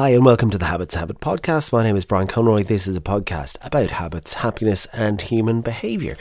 [0.00, 1.74] Hi, and welcome to the Habits Habit podcast.
[1.74, 2.64] My name is Brian Conroy.
[2.64, 6.16] This is a podcast about habits, happiness, and human behavior.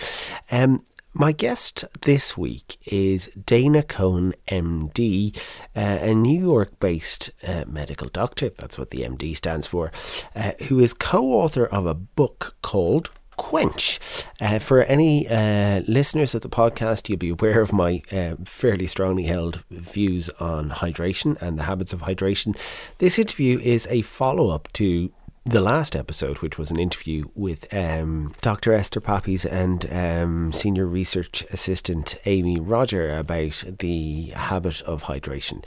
[0.51, 5.33] Um, my guest this week is Dana Cohen, MD,
[5.77, 9.93] uh, a New York based uh, medical doctor, that's what the MD stands for,
[10.35, 13.09] uh, who is co author of a book called
[13.39, 13.99] Quench.
[14.41, 18.85] Uh, for any uh, listeners of the podcast, you'll be aware of my uh, fairly
[18.85, 22.55] strongly held views on hydration and the habits of hydration.
[22.97, 25.11] This interview is a follow up to
[25.45, 28.73] the last episode, which was an interview with um, Dr.
[28.73, 35.63] Esther Poppies and um, Senior Research Assistant Amy Roger about the habit of hydration.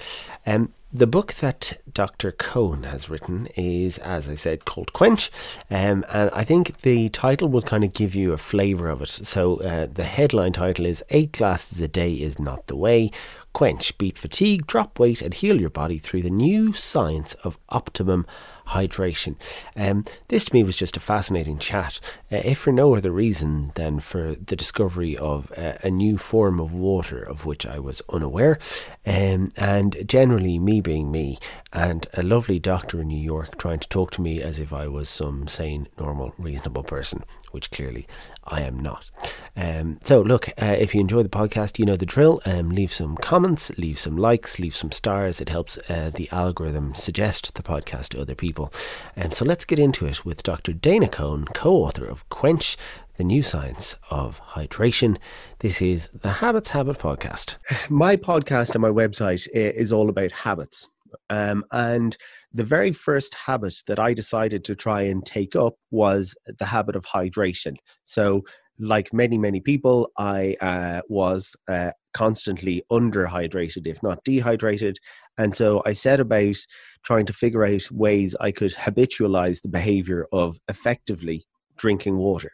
[0.47, 2.33] Um, the book that Dr.
[2.33, 5.31] Cohen has written is, as I said, called Quench.
[5.71, 9.09] Um, and I think the title will kind of give you a flavour of it.
[9.09, 13.11] So uh, the headline title is Eight Glasses a Day is Not the Way.
[13.55, 18.27] Quench, beat fatigue, drop weight, and heal your body through the new science of optimum
[18.69, 19.37] hydration.
[19.77, 23.73] Um, this to me was just a fascinating chat, uh, if for no other reason
[23.75, 28.03] than for the discovery of uh, a new form of water of which I was
[28.09, 28.59] unaware,
[29.07, 31.39] um, and generally me being me,
[31.73, 34.89] and a lovely doctor in New York trying to talk to me as if I
[34.89, 38.07] was some sane, normal, reasonable person, which clearly
[38.45, 39.11] I am not.
[39.57, 42.41] Um, so, look, uh, if you enjoy the podcast, you know the drill.
[42.47, 45.41] Um, leave some comments, leave some likes, leave some stars.
[45.41, 48.73] It helps uh, the algorithm suggest the podcast to other people.
[49.15, 50.73] And so, let's get into it with Dr.
[50.73, 52.77] Dana Cohen, co author of Quench,
[53.17, 55.19] the new science of hydration.
[55.59, 57.57] This is the Habits Habit podcast.
[57.91, 60.89] My podcast and my website is all about habits.
[61.33, 62.15] Um, and
[62.53, 66.95] the very first habit that I decided to try and take up was the habit
[66.95, 67.77] of hydration.
[68.05, 68.43] So,
[68.79, 74.99] like many, many people, I uh, was uh, constantly underhydrated, if not dehydrated.
[75.39, 76.57] And so I set about
[77.03, 81.47] trying to figure out ways I could habitualize the behavior of effectively
[81.79, 82.53] drinking water.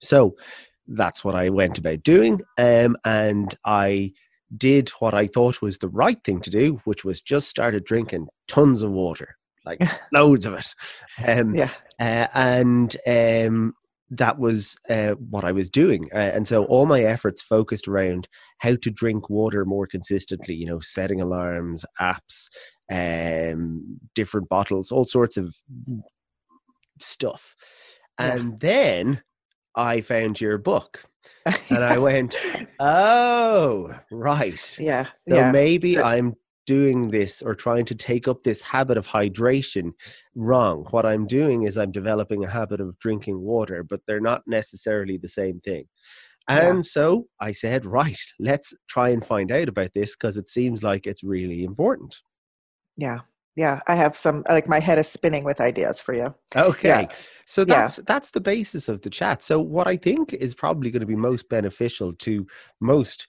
[0.00, 0.34] So
[0.88, 2.40] that's what I went about doing.
[2.58, 4.12] Um, and I
[4.56, 8.28] did what I thought was the right thing to do, which was just started drinking
[8.48, 9.80] tons of water, like
[10.12, 10.74] loads of it.
[11.26, 11.70] Um, yeah.
[11.98, 13.74] Uh, and um,
[14.10, 16.08] that was uh, what I was doing.
[16.14, 20.66] Uh, and so all my efforts focused around how to drink water more consistently, you
[20.66, 22.48] know, setting alarms, apps,
[22.90, 25.54] um, different bottles, all sorts of
[27.00, 27.54] stuff.
[28.18, 28.56] And yeah.
[28.60, 29.22] then
[29.76, 31.04] I found your book.
[31.70, 32.34] and I went,
[32.80, 34.76] oh, right.
[34.78, 35.06] Yeah.
[35.28, 35.52] So yeah.
[35.52, 36.34] maybe I'm
[36.66, 39.92] doing this or trying to take up this habit of hydration
[40.34, 40.84] wrong.
[40.90, 45.16] What I'm doing is I'm developing a habit of drinking water, but they're not necessarily
[45.16, 45.84] the same thing.
[46.48, 46.82] And yeah.
[46.82, 51.06] so I said, right, let's try and find out about this because it seems like
[51.06, 52.16] it's really important.
[52.96, 53.20] Yeah.
[53.56, 53.80] Yeah.
[53.88, 56.34] I have some, like, my head is spinning with ideas for you.
[56.54, 56.88] Okay.
[56.88, 57.08] Yeah.
[57.46, 58.04] So that's yeah.
[58.06, 59.42] that's the basis of the chat.
[59.42, 62.46] So what I think is probably going to be most beneficial to
[62.80, 63.28] most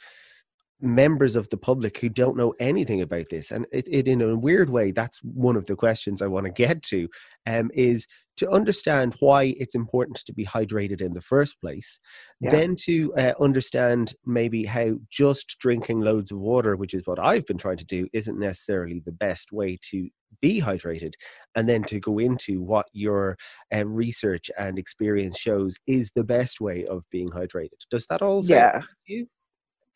[0.79, 4.37] members of the public who don't know anything about this and it, it in a
[4.37, 7.07] weird way that's one of the questions i want to get to
[7.47, 8.05] um, is
[8.35, 11.99] to understand why it's important to be hydrated in the first place
[12.39, 12.51] yeah.
[12.51, 17.45] then to uh, understand maybe how just drinking loads of water which is what i've
[17.47, 20.07] been trying to do isn't necessarily the best way to
[20.41, 21.13] be hydrated
[21.55, 23.35] and then to go into what your
[23.73, 28.45] uh, research and experience shows is the best way of being hydrated does that all
[28.45, 29.25] yeah you?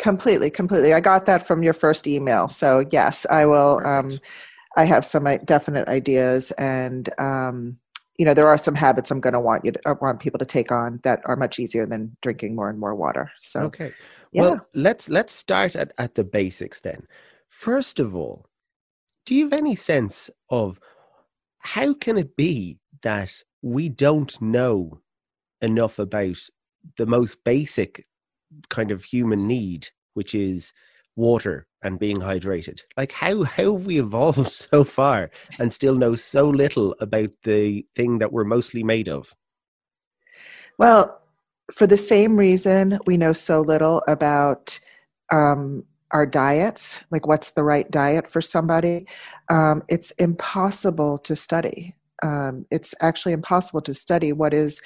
[0.01, 0.93] Completely completely.
[0.93, 2.49] I got that from your first email.
[2.49, 4.19] So yes i will um,
[4.77, 7.77] i have some uh, definite ideas and um,
[8.17, 10.39] you know there are some habits i'm going to want you to I want people
[10.39, 13.31] to take on that are much easier than drinking more and more water.
[13.39, 13.91] So okay.
[14.31, 14.41] yeah.
[14.41, 17.07] well let's let's start at, at the basics then.
[17.49, 18.47] First of all
[19.25, 20.79] do you have any sense of
[21.59, 24.99] how can it be that we don't know
[25.61, 26.37] enough about
[26.97, 28.07] the most basic
[28.69, 30.73] kind of human need, which is
[31.15, 32.81] water and being hydrated.
[32.97, 35.29] Like how how have we evolved so far
[35.59, 39.35] and still know so little about the thing that we're mostly made of?
[40.77, 41.21] Well,
[41.71, 44.79] for the same reason we know so little about
[45.31, 49.07] um, our diets, like what's the right diet for somebody,
[49.49, 51.95] um, it's impossible to study.
[52.23, 54.81] Um, it's actually impossible to study what is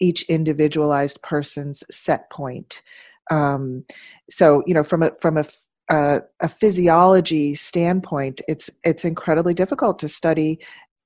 [0.00, 2.82] each individualized person's set point.
[3.30, 3.84] Um,
[4.30, 5.44] so, you know, from a from a,
[5.90, 10.60] a, a physiology standpoint, it's it's incredibly difficult to study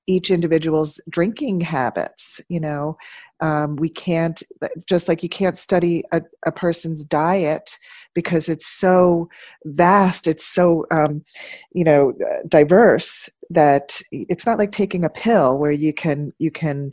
[0.07, 2.97] each individual's drinking habits you know
[3.39, 4.43] um, we can't
[4.87, 7.77] just like you can't study a, a, person's diet
[8.13, 9.29] because it's so
[9.65, 11.23] vast it's so um,
[11.71, 12.13] you know
[12.49, 16.91] diverse that it's not like taking a pill where you can you can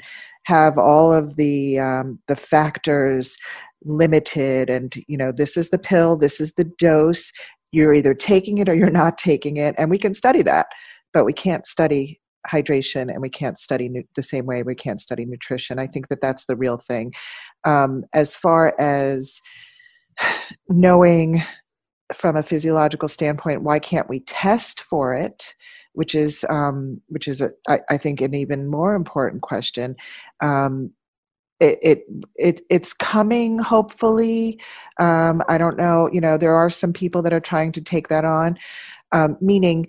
[0.49, 3.37] have all of the um, the factors
[3.85, 7.33] limited and you know this is the pill this is the dose.
[7.71, 9.75] You're either taking it or you're not taking it.
[9.77, 10.67] And we can study that
[11.13, 12.19] but we can't study
[12.51, 15.79] hydration and we can't study nu- the same way we can't study nutrition.
[15.79, 17.13] I think that that's the real thing.
[17.65, 19.43] Um, as far as
[20.69, 21.43] knowing
[22.15, 25.53] from a physiological standpoint why can't we test for it
[25.99, 29.97] which is um, which is a, I, I think an even more important question.
[30.41, 30.93] Um,
[31.59, 31.99] it, it,
[32.37, 34.61] it it's coming hopefully.
[35.01, 38.07] Um, i don't know you know there are some people that are trying to take
[38.09, 38.59] that on.
[39.11, 39.89] Um, meaning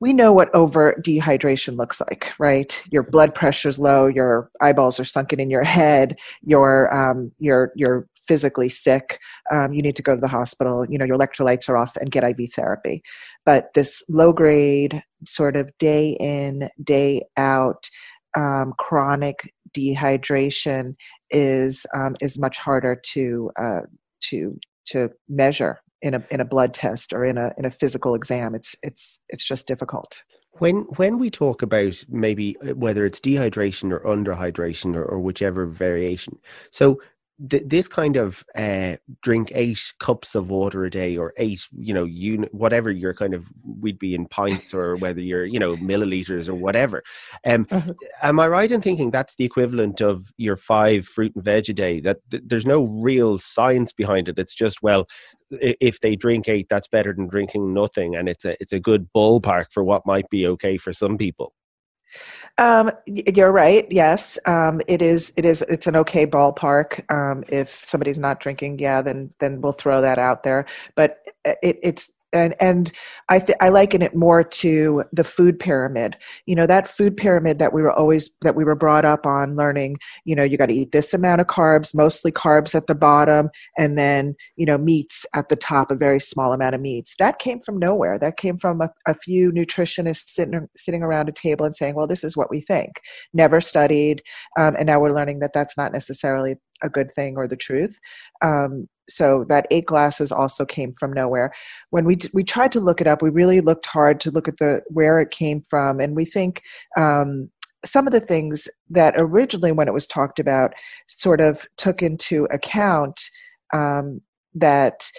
[0.00, 2.82] we know what over dehydration looks like, right?
[2.90, 8.06] Your blood pressure's low, your eyeballs are sunken in your head, you're um, you're you're
[8.26, 9.20] physically sick.
[9.52, 10.84] Um, you need to go to the hospital.
[10.88, 13.02] You know your electrolytes are off and get IV therapy.
[13.44, 17.88] But this low grade, sort of day in day out,
[18.36, 20.96] um, chronic dehydration
[21.30, 23.80] is um, is much harder to uh,
[24.20, 28.14] to to measure in a in a blood test or in a in a physical
[28.14, 28.54] exam.
[28.54, 30.22] It's it's it's just difficult.
[30.58, 35.66] When when we talk about maybe uh, whether it's dehydration or underhydration or, or whichever
[35.66, 36.38] variation,
[36.70, 37.00] so
[37.50, 41.92] th- this kind of uh, drink eight cups of water a day or eight, you
[41.92, 43.46] know, unit, whatever you're kind of,
[43.80, 47.02] we'd be in pints or whether you're, you know, milliliters or whatever.
[47.44, 47.92] Um, uh-huh.
[48.22, 51.72] Am I right in thinking that's the equivalent of your five fruit and veg a
[51.72, 52.00] day?
[52.00, 54.38] That th- there's no real science behind it.
[54.38, 55.06] It's just, well,
[55.50, 59.08] if they drink eight, that's better than drinking nothing, and it's a it's a good
[59.14, 61.52] ballpark for what might be okay for some people.
[62.58, 63.86] Um, you're right.
[63.90, 65.32] Yes, um, it is.
[65.36, 65.62] It is.
[65.68, 67.10] It's an okay ballpark.
[67.12, 70.66] Um, if somebody's not drinking, yeah, then then we'll throw that out there.
[70.94, 72.92] But uh, it, it's and and
[73.28, 76.16] I th- I liken it more to the food pyramid.
[76.46, 79.56] You know that food pyramid that we were always that we were brought up on
[79.56, 79.96] learning.
[80.24, 83.50] You know you got to eat this amount of carbs, mostly carbs at the bottom,
[83.76, 87.16] and then you know meats at the top, a very small amount of meats.
[87.18, 88.18] That came from nowhere.
[88.18, 92.06] That came from a, a few nutritionists sitting sitting around a table and saying, "Well,
[92.06, 93.00] this is what we think."
[93.32, 94.22] Never studied,
[94.58, 97.98] um, and now we're learning that that's not necessarily a good thing or the truth.
[98.42, 101.52] Um, so that eight glasses also came from nowhere.
[101.90, 104.58] When we we tried to look it up we really looked hard to look at
[104.58, 106.62] the where it came from and we think
[106.96, 107.50] um,
[107.84, 110.74] some of the things that originally when it was talked about
[111.06, 113.30] sort of took into account
[113.72, 114.20] um,
[114.54, 115.10] that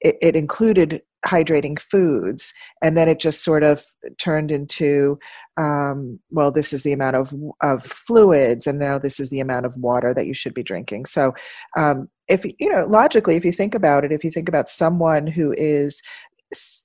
[0.00, 2.52] it, it included hydrating foods
[2.82, 3.82] and then it just sort of
[4.18, 5.18] turned into
[5.56, 7.32] um, well this is the amount of,
[7.62, 11.06] of fluids and now this is the amount of water that you should be drinking.
[11.06, 11.32] So
[11.76, 15.26] um, if you know logically if you think about it if you think about someone
[15.26, 16.02] who is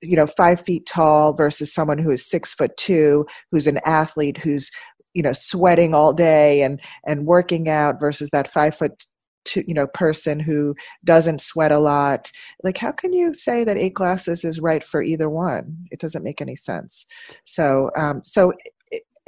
[0.02, 4.38] you know five feet tall versus someone who is six foot two who's an athlete
[4.38, 4.70] who's
[5.14, 9.06] you know sweating all day and and working out versus that five foot
[9.44, 12.30] two you know person who doesn't sweat a lot
[12.62, 15.86] like how can you say that eight glasses is right for either one?
[15.90, 17.06] It doesn't make any sense.
[17.44, 18.52] So um so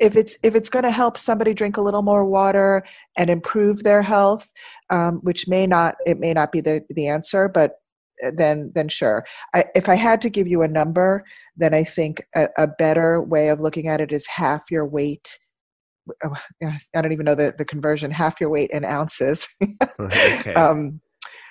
[0.02, 2.84] if it's if it's going to help somebody drink a little more water
[3.16, 4.52] and improve their health,
[4.90, 7.76] um, which may not it may not be the the answer, but
[8.24, 9.24] uh, then then sure.
[9.54, 11.24] I, if I had to give you a number,
[11.56, 15.38] then I think a, a better way of looking at it is half your weight.
[16.24, 16.34] Oh,
[16.64, 18.10] I don't even know the, the conversion.
[18.10, 19.46] Half your weight in ounces.
[20.00, 20.54] okay.
[20.54, 21.00] um,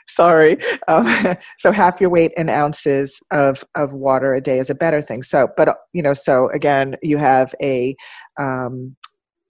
[0.08, 0.58] sorry.
[0.88, 5.01] Um, so half your weight in ounces of of water a day is a better
[5.01, 5.24] thing.
[5.24, 7.96] So, but you know, so again, you have a
[8.41, 8.95] um,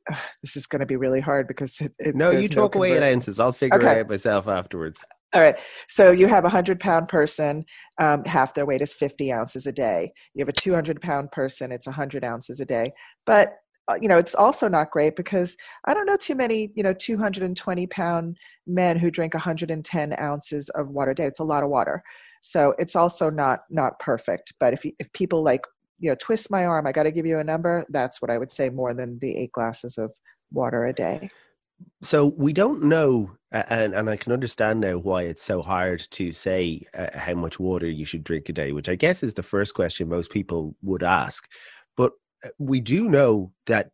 [0.42, 2.98] this is going to be really hard because it, it, no, you talk no away
[2.98, 3.40] in ounces.
[3.40, 3.92] I'll figure okay.
[3.92, 5.00] it out myself afterwards.
[5.34, 5.58] All right.
[5.88, 7.64] So you have a hundred pound person,
[8.00, 10.12] um, half their weight is 50 ounces a day.
[10.34, 12.92] You have a 200 pound person, it's 100 ounces a day.
[13.26, 13.54] But
[13.88, 16.94] uh, you know, it's also not great because I don't know too many, you know,
[16.94, 21.26] 220 pound men who drink 110 ounces of water a day.
[21.26, 22.04] It's a lot of water.
[22.42, 24.54] So it's also not not perfect.
[24.60, 25.62] But if you, if people like
[26.02, 28.38] you know twist my arm i got to give you a number that's what i
[28.38, 30.12] would say more than the eight glasses of
[30.52, 31.30] water a day.
[32.04, 36.32] So we don't know and, and i can understand now why it's so hard to
[36.32, 39.44] say uh, how much water you should drink a day which i guess is the
[39.44, 41.48] first question most people would ask.
[41.98, 42.14] But
[42.46, 43.90] uh, we do know that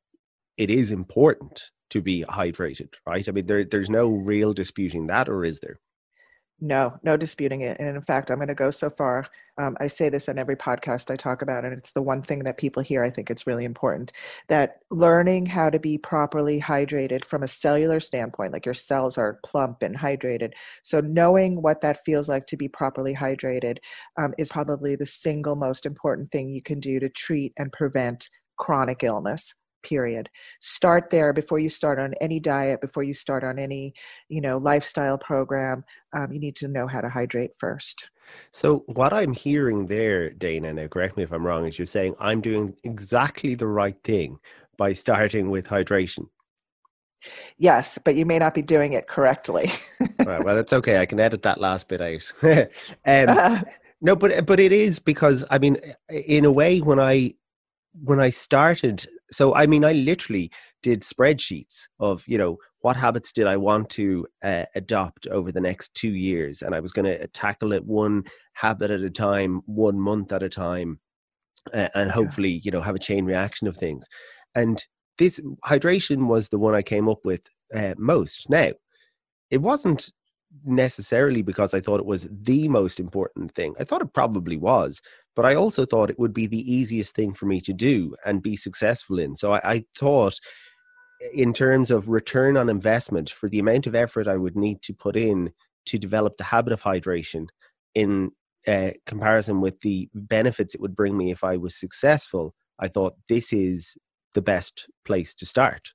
[0.58, 1.62] it is important
[1.92, 3.28] to be hydrated right?
[3.28, 5.80] I mean there, there's no real disputing that or is there
[6.60, 7.78] no, no disputing it.
[7.80, 9.28] And in fact, I'm going to go so far.
[9.60, 12.44] Um, I say this on every podcast I talk about, and it's the one thing
[12.46, 13.04] that people hear.
[13.04, 14.12] I think it's really important
[14.48, 19.40] that learning how to be properly hydrated from a cellular standpoint, like your cells are
[19.44, 20.54] plump and hydrated.
[20.84, 23.78] So, knowing what that feels like to be properly hydrated
[24.18, 28.30] um, is probably the single most important thing you can do to treat and prevent
[28.58, 29.54] chronic illness
[29.84, 30.30] period.
[30.60, 33.94] Start there before you start on any diet before you start on any
[34.30, 35.84] you know lifestyle program.
[36.14, 38.10] Um, you need to know how to hydrate first.
[38.52, 42.14] So what i'm hearing there dana now correct me if i'm wrong is you're saying
[42.20, 44.38] i'm doing exactly the right thing
[44.78, 46.28] by starting with hydration.
[47.58, 49.72] Yes but you may not be doing it correctly.
[50.20, 51.00] Right, well it's okay.
[51.00, 52.34] I can edit that last bit out.
[53.06, 53.64] Um,
[54.02, 55.78] no but but it is because i mean
[56.10, 57.34] in a way when i
[58.04, 60.52] when I started, so I mean, I literally
[60.84, 65.62] did spreadsheets of, you know, what habits did I want to uh, adopt over the
[65.62, 66.62] next two years?
[66.62, 70.44] And I was going to tackle it one habit at a time, one month at
[70.44, 71.00] a time,
[71.74, 74.08] uh, and hopefully, you know, have a chain reaction of things.
[74.56, 74.84] And
[75.18, 77.42] this hydration was the one I came up with
[77.76, 78.50] uh, most.
[78.50, 78.72] Now,
[79.50, 80.10] it wasn't
[80.66, 83.76] necessarily because I thought it was the most important thing.
[83.80, 85.02] I thought it probably was,
[85.36, 88.42] but I also thought it would be the easiest thing for me to do and
[88.42, 89.36] be successful in.
[89.36, 90.40] So I, I thought,
[91.34, 94.94] in terms of return on investment, for the amount of effort I would need to
[94.94, 95.52] put in
[95.88, 97.48] to develop the habit of hydration
[97.96, 98.32] in
[98.68, 103.16] uh, comparison with the benefits it would bring me if I was successful, I thought
[103.30, 103.98] this is
[104.34, 105.94] the best place to start.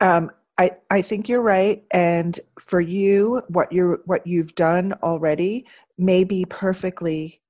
[0.00, 1.84] Um, I, I think you're right.
[1.90, 7.40] And for you, what you're what you've done already may be perfectly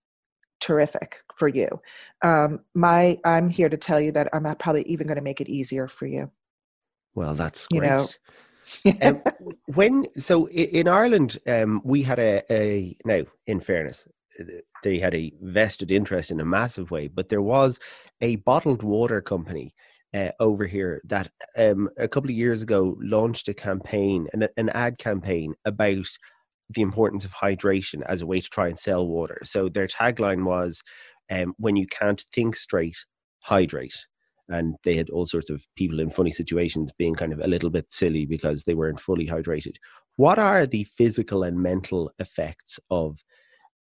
[0.60, 1.80] terrific for you.
[2.22, 5.48] Um, my I'm here to tell you that I'm probably even going to make it
[5.48, 6.30] easier for you.
[7.14, 7.82] Well, that's great.
[8.84, 9.22] You know, um,
[9.74, 13.22] when so in Ireland, um, we had a, a now.
[13.46, 14.06] In fairness,
[14.82, 17.80] they had a vested interest in a massive way, but there was
[18.20, 19.74] a bottled water company
[20.14, 24.68] uh, over here that um, a couple of years ago launched a campaign, an, an
[24.70, 26.06] ad campaign about
[26.70, 29.40] the importance of hydration as a way to try and sell water.
[29.44, 30.82] So their tagline was,
[31.30, 32.96] um, "When you can't think straight,
[33.44, 34.06] hydrate."
[34.50, 37.68] And they had all sorts of people in funny situations being kind of a little
[37.68, 39.76] bit silly because they weren't fully hydrated.
[40.16, 43.18] What are the physical and mental effects of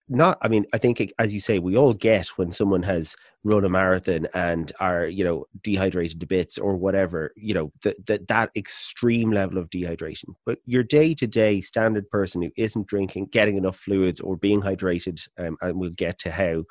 [0.09, 3.63] not i mean i think as you say we all get when someone has run
[3.63, 8.27] a marathon and are you know dehydrated to bits or whatever you know that that
[8.27, 10.35] that extreme level of dehydration.
[10.45, 14.61] But your day to day standard person who isn't drinking getting enough fluids or being
[14.61, 16.63] hydrated um, and we'll get to how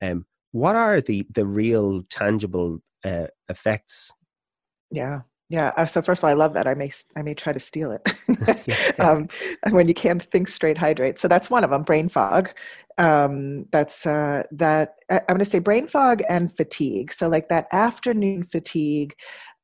[0.00, 4.12] um what are the the real tangible uh, effects?
[4.90, 5.22] Yeah
[5.52, 5.70] yeah.
[5.76, 6.66] Uh, so first of all, I love that.
[6.66, 8.98] I may I may try to steal it.
[8.98, 9.28] um,
[9.70, 11.18] when you can't think straight, hydrate.
[11.18, 11.82] So that's one of them.
[11.82, 12.50] Brain fog.
[12.96, 14.94] Um, that's uh, that.
[15.10, 17.12] I'm going to say brain fog and fatigue.
[17.12, 19.14] So like that afternoon fatigue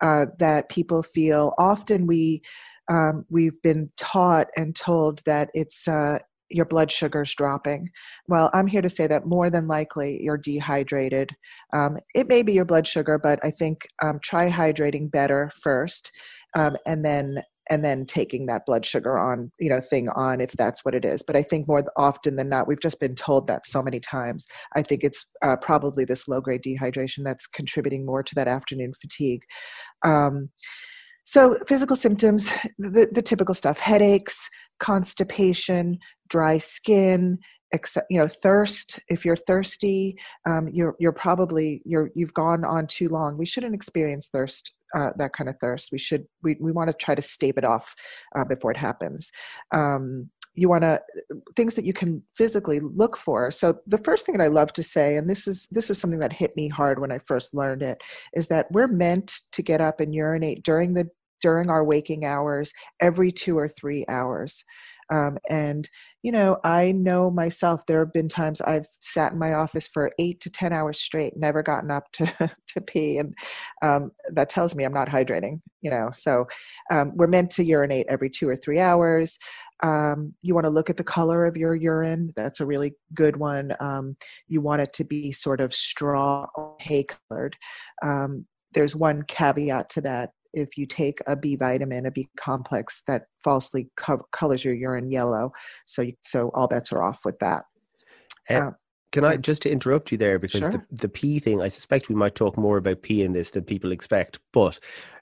[0.03, 1.55] uh, that people feel.
[1.57, 2.43] Often we
[2.91, 6.19] um, we've been taught and told that it's uh,
[6.51, 7.91] your blood sugar's dropping.
[8.27, 11.31] Well, I'm here to say that more than likely you're dehydrated.
[11.73, 16.11] Um, it may be your blood sugar, but I think um, try hydrating better first,
[16.55, 20.53] um, and then and then taking that blood sugar on you know thing on if
[20.53, 21.23] that's what it is.
[21.23, 24.47] But I think more often than not, we've just been told that so many times.
[24.75, 28.93] I think it's uh, probably this low grade dehydration that's contributing more to that afternoon
[28.95, 29.43] fatigue.
[30.05, 30.51] Um,
[31.29, 34.49] so, physical symptoms, the, the typical stuff headaches,
[34.81, 35.99] constipation,
[36.31, 37.39] dry skin,
[37.71, 38.99] except you know thirst.
[39.11, 43.37] If you're thirsty um, you're you're probably you're you've gone on too long.
[43.37, 45.93] We shouldn't experience thirst uh, that kind of thirst.
[45.93, 47.95] We should we, we want to try to stave it off
[48.35, 49.31] uh, before it happens.
[49.71, 50.99] Um, you want to
[51.57, 53.51] things that you can physically look for.
[53.51, 56.21] So the first thing that i love to say and this is this is something
[56.21, 58.03] that hit me hard when i first learned it
[58.35, 61.09] is that we're meant to get up and urinate during the
[61.41, 64.65] during our waking hours every two or three hours.
[65.11, 65.89] Um, and,
[66.23, 70.11] you know, I know myself, there have been times I've sat in my office for
[70.19, 73.19] eight to 10 hours straight, never gotten up to, to pee.
[73.19, 73.35] And
[73.83, 76.11] um, that tells me I'm not hydrating, you know.
[76.13, 76.47] So
[76.91, 79.39] um, we're meant to urinate every two or three hours.
[79.83, 82.33] Um, you want to look at the color of your urine.
[82.37, 83.73] That's a really good one.
[83.81, 84.17] Um,
[84.49, 87.57] you want it to be sort of straw or hay colored.
[88.03, 93.03] Um, there's one caveat to that if you take a B vitamin, a B complex
[93.07, 95.53] that falsely co- colors your urine yellow.
[95.87, 97.65] So, you, so all bets are off with that.
[98.49, 98.71] Uh,
[99.13, 100.71] can I just to interrupt you there because sure.
[100.71, 103.65] the, the pee thing, I suspect we might talk more about pee in this than
[103.65, 104.79] people expect, but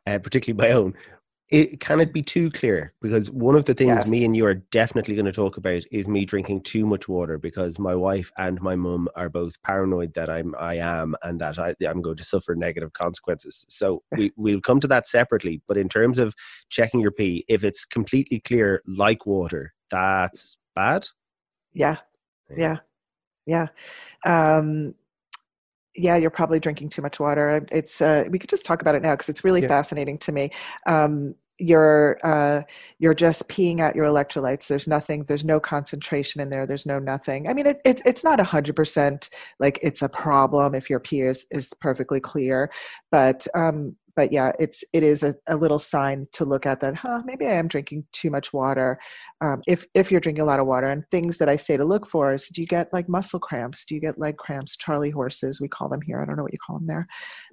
[0.07, 0.95] uh, particularly my own
[1.51, 4.09] it can it be too clear because one of the things yes.
[4.09, 7.39] me and you are definitely going to talk about is me drinking too much water
[7.39, 11.57] because my wife and my mum are both paranoid that i'm i am and that
[11.59, 13.65] I, i'm going to suffer negative consequences.
[13.69, 15.63] So we, we'll come to that separately.
[15.69, 16.35] But in terms of
[16.69, 21.07] checking your pee if it's completely clear like water that's bad.
[21.73, 21.97] Yeah.
[22.51, 22.79] Yeah.
[23.47, 23.67] Yeah,
[24.25, 24.59] yeah.
[24.59, 24.95] um
[25.97, 27.67] yeah, you're probably drinking too much water.
[27.73, 29.69] It's uh, we could just talk about it now because it's really yeah.
[29.69, 30.51] fascinating to me.
[30.87, 32.63] Um, you're uh,
[32.99, 34.69] you're just peeing out your electrolytes.
[34.69, 35.25] There's nothing.
[35.25, 36.67] There's no concentration in there.
[36.67, 37.49] There's no nothing.
[37.49, 41.01] I mean, it, it's it's not a hundred percent like it's a problem if your
[41.01, 42.71] pee is, is perfectly clear,
[43.11, 46.97] but um, but yeah, it's it is a, a, little sign to look at that.
[46.97, 47.23] Huh?
[47.27, 48.99] Maybe I am drinking too much water.
[49.43, 51.85] Um, if if you're drinking a lot of water, and things that I say to
[51.85, 53.85] look for is, do you get like muscle cramps?
[53.85, 54.77] Do you get leg cramps?
[54.77, 56.21] Charlie horses, we call them here.
[56.21, 57.07] I don't know what you call them there.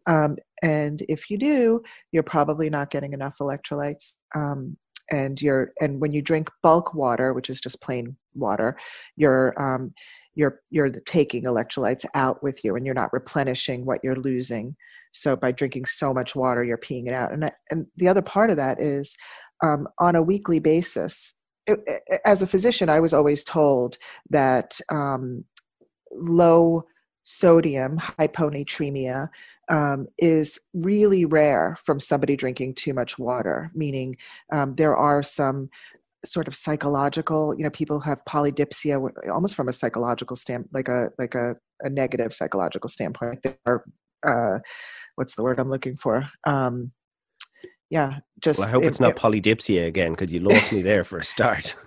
[0.07, 4.17] Um, and if you do, you're probably not getting enough electrolytes.
[4.33, 4.77] Um,
[5.11, 8.77] and you're and when you drink bulk water, which is just plain water,
[9.15, 9.93] you're um,
[10.35, 14.75] you're you're taking electrolytes out with you, and you're not replenishing what you're losing.
[15.13, 17.31] So by drinking so much water, you're peeing it out.
[17.31, 19.17] And, and the other part of that is
[19.63, 21.35] um, on a weekly basis.
[21.65, 23.97] It, it, as a physician, I was always told
[24.29, 25.45] that um,
[26.11, 26.83] low
[27.23, 29.29] sodium hyponatremia
[29.69, 34.17] um, is really rare from somebody drinking too much water, meaning
[34.51, 35.69] um, there are some
[36.25, 41.09] sort of psychological you know people have polydipsia almost from a psychological stand like a
[41.19, 43.83] like a, a negative psychological standpoint there are
[44.25, 44.59] uh,
[45.15, 46.29] what's the word I'm looking for?
[46.45, 46.91] Um,
[47.89, 48.59] yeah, just.
[48.59, 51.19] Well, I hope it, it's not it, polydipsia again because you lost me there for
[51.19, 51.75] a start.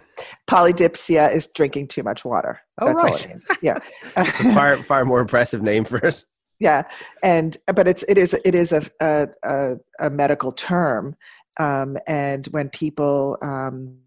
[0.48, 2.60] Polydipsia is drinking too much water.
[2.80, 3.12] Oh, That's right.
[3.12, 3.46] all it means.
[3.60, 3.78] Yeah,
[4.54, 6.24] far far more impressive name for it.
[6.58, 6.82] Yeah,
[7.22, 11.16] and but it's it is it is a a, a, a medical term,
[11.58, 13.36] um, and when people.
[13.42, 13.98] Um,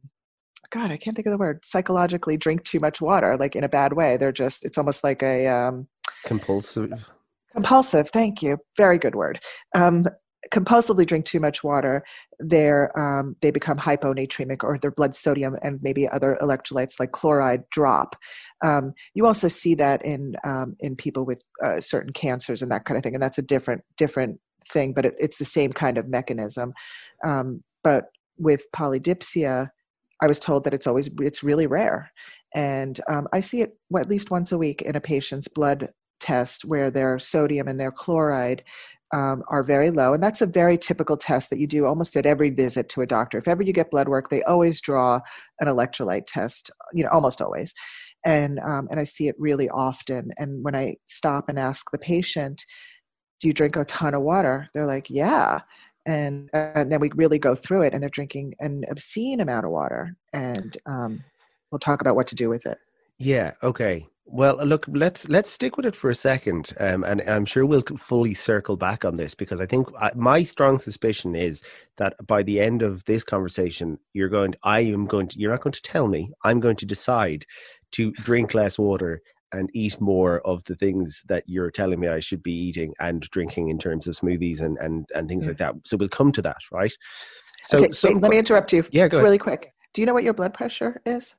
[0.71, 1.65] God, I can't think of the word.
[1.65, 4.17] Psychologically, drink too much water, like in a bad way.
[4.17, 4.63] They're just.
[4.63, 5.87] It's almost like a um,
[6.25, 7.09] compulsive
[7.59, 9.39] compulsive thank you very good word.
[9.75, 10.05] Um,
[10.53, 12.01] compulsively drink too much water
[12.39, 17.63] they're um, they become hyponatremic or their blood sodium and maybe other electrolytes like chloride
[17.71, 18.15] drop.
[18.63, 22.85] Um, you also see that in um, in people with uh, certain cancers and that
[22.85, 24.39] kind of thing and that's a different different
[24.71, 26.73] thing but it, it's the same kind of mechanism.
[27.25, 28.05] Um, but
[28.37, 29.67] with polydipsia
[30.21, 32.11] i was told that it's always it's really rare.
[32.55, 36.65] And um, i see it at least once a week in a patient's blood test
[36.65, 38.63] where their sodium and their chloride
[39.11, 40.13] um, are very low.
[40.13, 43.07] And that's a very typical test that you do almost at every visit to a
[43.07, 43.37] doctor.
[43.37, 45.19] If ever you get blood work, they always draw
[45.59, 47.73] an electrolyte test, you know, almost always.
[48.25, 50.31] And, um, and I see it really often.
[50.37, 52.65] And when I stop and ask the patient,
[53.39, 54.67] do you drink a ton of water?
[54.73, 55.59] They're like, yeah.
[56.05, 59.71] And, and then we really go through it and they're drinking an obscene amount of
[59.71, 60.15] water.
[60.33, 61.23] And um,
[61.71, 62.77] we'll talk about what to do with it.
[63.17, 63.53] Yeah.
[63.63, 64.07] Okay.
[64.31, 67.81] Well, look, let's let's stick with it for a second, um, and I'm sure we'll
[67.81, 71.63] fully circle back on this because I think I, my strong suspicion is
[71.97, 74.51] that by the end of this conversation, you're going.
[74.51, 75.39] To, I am going to.
[75.39, 76.31] You're not going to tell me.
[76.43, 77.43] I'm going to decide
[77.93, 82.19] to drink less water and eat more of the things that you're telling me I
[82.19, 85.49] should be eating and drinking in terms of smoothies and and and things yeah.
[85.49, 85.75] like that.
[85.85, 86.95] So we'll come to that, right?
[87.63, 88.85] So, okay, so wait, let me interrupt you.
[88.91, 89.41] Yeah, go really ahead.
[89.41, 89.73] quick.
[89.95, 91.33] Do you know what your blood pressure is?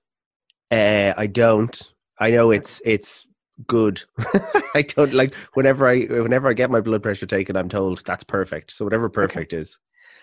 [0.72, 1.80] Uh, I don't.
[2.20, 3.26] I know it's it's
[3.66, 4.02] good.
[4.74, 8.24] I don't like whenever I whenever I get my blood pressure taken, I'm told that's
[8.24, 8.72] perfect.
[8.72, 9.62] So whatever perfect okay.
[9.62, 9.78] is.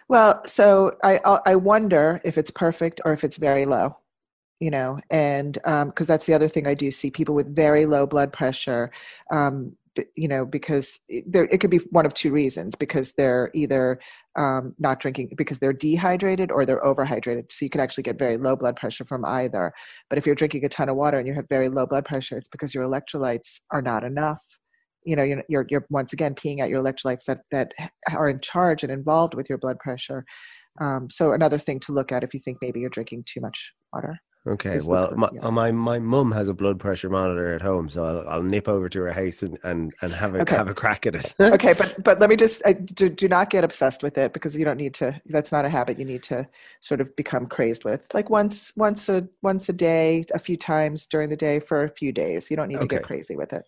[0.08, 3.98] Well, so I I wonder if it's perfect or if it's very low,
[4.60, 7.86] you know, and because um, that's the other thing I do see people with very
[7.86, 8.92] low blood pressure.
[9.32, 9.76] Um,
[10.16, 14.00] you know because there it could be one of two reasons because they're either
[14.38, 17.52] um, not drinking because they're dehydrated or they're overhydrated.
[17.52, 19.74] So you can actually get very low blood pressure from either.
[20.10, 22.38] But if you're drinking a ton of water and you have very low blood pressure
[22.38, 24.42] it's because your electrolytes are not enough.
[25.06, 27.72] You know you're, you're, you're once again peeing out your electrolytes that that
[28.12, 30.26] are in charge and involved with your blood pressure.
[30.80, 33.74] Um, so another thing to look at if you think maybe you're drinking too much
[33.92, 35.50] water Okay, well, my, yeah.
[35.50, 38.88] my my mum has a blood pressure monitor at home, so I'll, I'll nip over
[38.88, 40.56] to her house and, and, and have a okay.
[40.56, 41.36] have a crack at it.
[41.40, 44.58] okay, but but let me just I, do do not get obsessed with it because
[44.58, 45.20] you don't need to.
[45.26, 46.48] That's not a habit you need to
[46.80, 48.14] sort of become crazed with.
[48.14, 51.90] Like once once a once a day, a few times during the day for a
[51.90, 52.50] few days.
[52.50, 52.88] You don't need okay.
[52.88, 53.66] to get crazy with it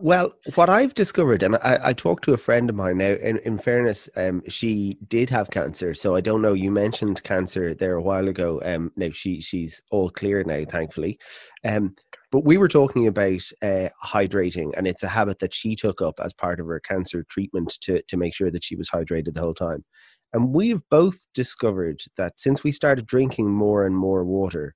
[0.00, 3.12] well, what I've discovered, and I, I, talked to a friend of mine now.
[3.12, 6.52] In, in fairness, um, she did have cancer, so I don't know.
[6.52, 8.60] You mentioned cancer there a while ago.
[8.64, 11.18] Um, now she she's all clear now, thankfully.
[11.64, 11.94] Um,
[12.30, 16.20] but we were talking about uh, hydrating, and it's a habit that she took up
[16.22, 19.40] as part of her cancer treatment to to make sure that she was hydrated the
[19.40, 19.84] whole time.
[20.32, 24.74] And we've both discovered that since we started drinking more and more water,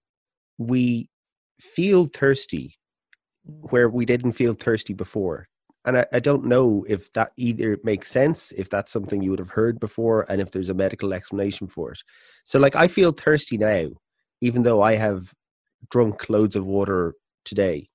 [0.58, 1.08] we
[1.60, 2.76] feel thirsty
[3.46, 5.48] where we didn't feel thirsty before.
[5.84, 9.38] And I, I don't know if that either makes sense, if that's something you would
[9.38, 12.02] have heard before, and if there's a medical explanation for it.
[12.44, 13.90] So, like, I feel thirsty now,
[14.40, 15.34] even though I have
[15.90, 17.90] drunk loads of water today.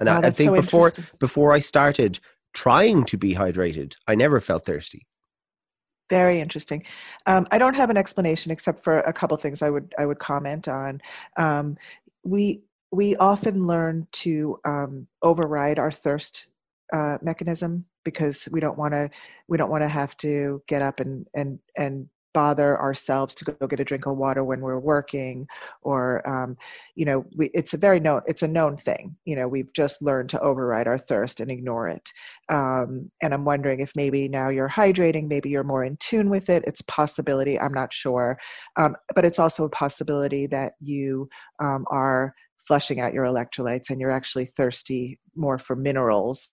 [0.00, 2.18] And I, I, think so before before I started
[2.52, 5.06] trying to be hydrated, I never felt thirsty.
[6.10, 6.84] Very interesting.
[7.26, 10.18] Um, I don't have an explanation except for a couple things I would I would
[10.18, 11.00] comment on.
[11.36, 11.76] Um,
[12.24, 12.62] we
[12.94, 16.46] we often learn to um, override our thirst
[16.92, 19.10] uh, mechanism because we don't want to
[19.48, 23.66] we don't want to have to get up and and and bother ourselves to go
[23.66, 25.46] get a drink of water when we're working
[25.82, 26.56] or um,
[26.96, 30.02] you know we, it's a very known it's a known thing you know we've just
[30.02, 32.10] learned to override our thirst and ignore it.
[32.50, 36.50] Um, and i'm wondering if maybe now you're hydrating maybe you're more in tune with
[36.50, 38.38] it it's possibility i'm not sure.
[38.76, 41.28] Um, but it's also a possibility that you
[41.60, 42.34] um, are
[42.66, 46.52] flushing out your electrolytes and you're actually thirsty more for minerals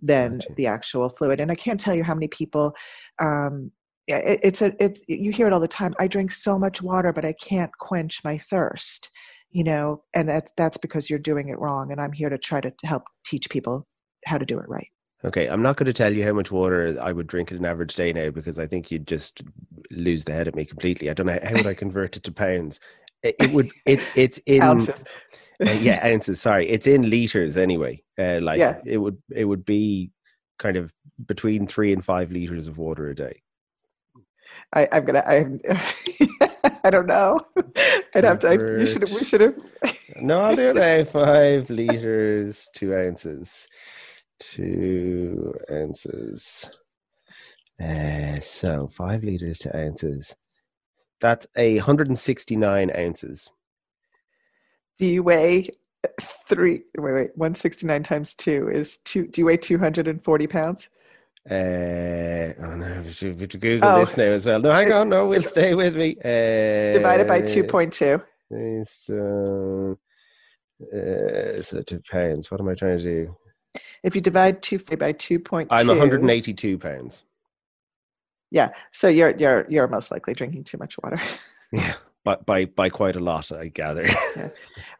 [0.00, 0.54] than gotcha.
[0.56, 2.74] the actual fluid and i can't tell you how many people
[3.20, 3.70] um,
[4.06, 5.94] yeah, it, it's a it's you hear it all the time.
[5.98, 9.10] I drink so much water, but I can't quench my thirst.
[9.50, 11.92] You know, and that's that's because you're doing it wrong.
[11.92, 13.86] And I'm here to try to help teach people
[14.26, 14.88] how to do it right.
[15.24, 17.64] Okay, I'm not going to tell you how much water I would drink in an
[17.64, 19.42] average day now because I think you'd just
[19.90, 21.10] lose the head at me completely.
[21.10, 22.80] I don't know how would I convert it to pounds.
[23.22, 23.70] It, it would.
[23.86, 25.04] It's it's in ounces.
[25.60, 26.40] Uh, yeah, ounces.
[26.40, 28.02] Sorry, it's in liters anyway.
[28.18, 28.80] Uh, like yeah.
[28.84, 30.10] it would it would be
[30.58, 30.92] kind of
[31.26, 33.42] between three and five liters of water a day.
[34.72, 35.22] I, I'm gonna.
[35.26, 35.44] I.
[36.84, 37.40] I don't know.
[38.14, 38.48] I'd have to.
[38.48, 39.08] I, you should.
[39.10, 39.58] We should have.
[40.20, 41.08] no, I'll do it.
[41.08, 43.68] Five liters, two ounces,
[44.40, 46.70] two ounces.
[47.80, 50.34] Uh, so five liters to ounces.
[51.20, 53.50] That's a hundred and sixty-nine ounces.
[55.02, 55.68] Do you weigh
[56.20, 56.84] three?
[56.96, 57.30] Wait, wait.
[57.34, 59.26] One sixty-nine times two is two.
[59.26, 60.90] Do you weigh two hundred and forty pounds?
[61.50, 63.98] Uh, oh no, we should, we should Google oh.
[63.98, 64.60] this now as well.
[64.60, 66.16] No, hang on, no, we'll stay with me.
[66.20, 68.22] Uh, Divided by 2.2.
[68.86, 69.98] So,
[70.84, 72.48] uh, so two pounds.
[72.52, 73.36] What am I trying to do?
[74.04, 75.66] If you divide two by 2.2.
[75.68, 77.24] I'm 182 pounds.
[78.52, 81.20] Yeah, so you're you're you're most likely drinking too much water.
[81.72, 84.04] yeah by by by quite a lot, I gather.
[84.36, 84.48] yeah.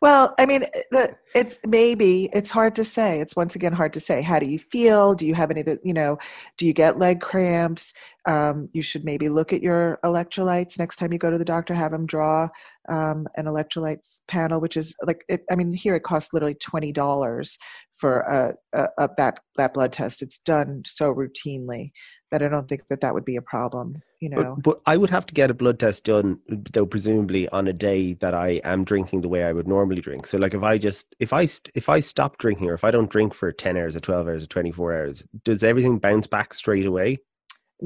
[0.00, 3.20] Well, I mean, the, it's maybe it's hard to say.
[3.20, 4.22] It's once again hard to say.
[4.22, 5.14] How do you feel?
[5.14, 5.64] Do you have any?
[5.84, 6.18] You know,
[6.56, 7.94] do you get leg cramps?
[8.24, 11.74] Um, you should maybe look at your electrolytes next time you go to the doctor.
[11.74, 12.48] Have them draw
[12.88, 16.92] um, an electrolytes panel, which is like it, I mean, here it costs literally twenty
[16.92, 17.58] dollars
[17.94, 20.22] for a, a, a that that blood test.
[20.22, 21.90] It's done so routinely
[22.30, 24.54] that I don't think that that would be a problem you know.
[24.54, 27.72] But, but, I would have to get a blood test done, though, presumably on a
[27.72, 30.26] day that I am drinking the way I would normally drink.
[30.26, 33.10] So, like, if I just if I if I stop drinking, or if I don't
[33.10, 36.54] drink for ten hours, or twelve hours, or twenty four hours, does everything bounce back
[36.54, 37.18] straight away?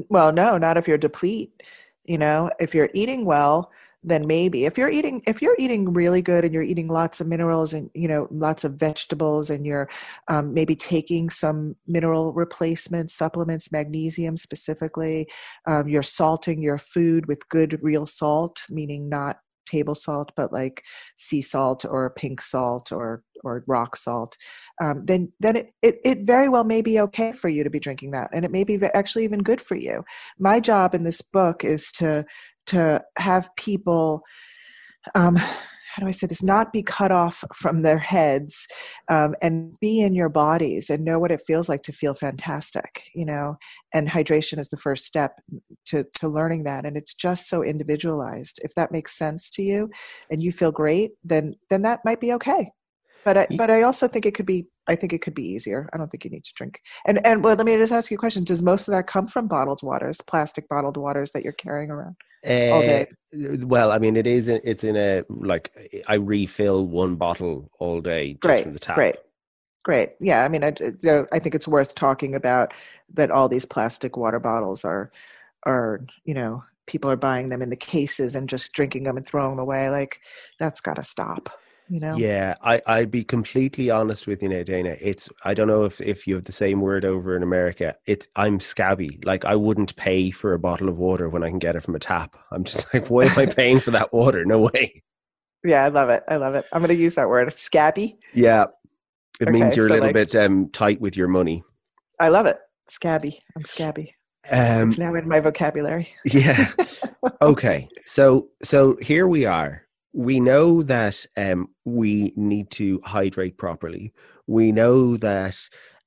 [0.08, 1.62] Well, no, not if you're deplete.
[2.04, 3.70] You know, if you're eating well,
[4.04, 7.26] then maybe if you're eating if you're eating really good and you're eating lots of
[7.26, 9.88] minerals and you know lots of vegetables and you're
[10.28, 15.26] um, maybe taking some mineral replacement supplements magnesium specifically
[15.66, 20.82] um, you're salting your food with good real salt meaning not table salt but like
[21.16, 24.36] sea salt or pink salt or or rock salt
[24.82, 27.80] um, then then it, it, it very well may be okay for you to be
[27.80, 30.04] drinking that and it may be actually even good for you.
[30.38, 32.24] My job in this book is to
[32.66, 34.22] to have people
[35.14, 35.38] um,
[35.96, 36.42] how do I say this?
[36.42, 38.68] Not be cut off from their heads
[39.08, 43.08] um, and be in your bodies and know what it feels like to feel fantastic,
[43.14, 43.56] you know.
[43.94, 45.40] And hydration is the first step
[45.86, 46.84] to, to learning that.
[46.84, 48.60] And it's just so individualized.
[48.62, 49.88] If that makes sense to you
[50.30, 52.72] and you feel great, then then that might be okay.
[53.24, 55.88] But I, but I also think it could be I think it could be easier.
[55.94, 56.82] I don't think you need to drink.
[57.06, 59.28] And and well, let me just ask you a question: Does most of that come
[59.28, 63.06] from bottled waters, plastic bottled waters that you're carrying around uh, all day?
[63.34, 64.48] Uh, well, I mean, it is.
[64.48, 68.96] It's in a like I refill one bottle all day just great, from the tap.
[68.96, 69.16] Great,
[69.84, 70.10] great.
[70.20, 70.72] Yeah, I mean, I,
[71.32, 72.72] I think it's worth talking about
[73.14, 73.30] that.
[73.30, 75.10] All these plastic water bottles are
[75.64, 79.26] are you know people are buying them in the cases and just drinking them and
[79.26, 79.90] throwing them away.
[79.90, 80.20] Like
[80.58, 81.50] that's got to stop
[81.88, 82.16] you know?
[82.16, 86.00] Yeah i i'd be completely honest with you now dana it's i don't know if
[86.00, 89.94] if you have the same word over in america it's i'm scabby like i wouldn't
[89.96, 92.36] pay for a bottle of water when i can get it from a tap.
[92.50, 94.44] I'm just like why am i paying for that water?
[94.44, 95.02] No way.
[95.64, 96.64] Yeah i love it i love it.
[96.72, 98.18] I'm going to use that word scabby.
[98.34, 98.66] Yeah
[99.40, 101.62] it okay, means you're so a little like, bit um tight with your money.
[102.20, 104.14] I love it scabby i'm scabby.
[104.50, 106.08] Um, it's now in my vocabulary.
[106.24, 106.70] yeah
[107.42, 109.82] okay so so here we are
[110.16, 114.14] we know that um, we need to hydrate properly.
[114.46, 115.58] We know that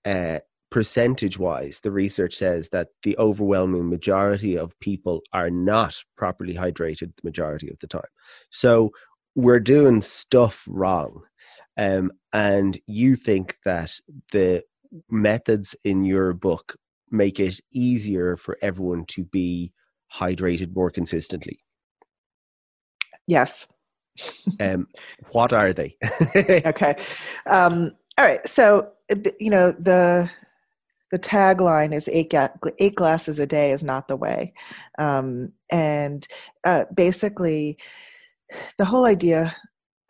[0.03, 0.39] uh,
[0.71, 7.11] percentage wise, the research says that the overwhelming majority of people are not properly hydrated
[7.15, 8.01] the majority of the time.
[8.49, 8.93] So
[9.35, 11.21] we're doing stuff wrong.
[11.77, 13.91] Um, and you think that
[14.31, 14.63] the
[15.07, 16.75] methods in your book
[17.11, 19.71] make it easier for everyone to be
[20.11, 21.59] hydrated more consistently?
[23.27, 23.67] Yes.
[24.60, 24.88] Um,
[25.32, 25.95] what are they?
[26.65, 26.95] okay.
[27.49, 28.47] Um, all right.
[28.47, 28.89] So,
[29.39, 30.29] you know, the
[31.12, 34.53] the tagline is eight, ga- eight glasses a day is not the way.
[34.99, 36.27] Um, and
[36.63, 37.79] uh, basically,
[38.77, 39.55] the whole idea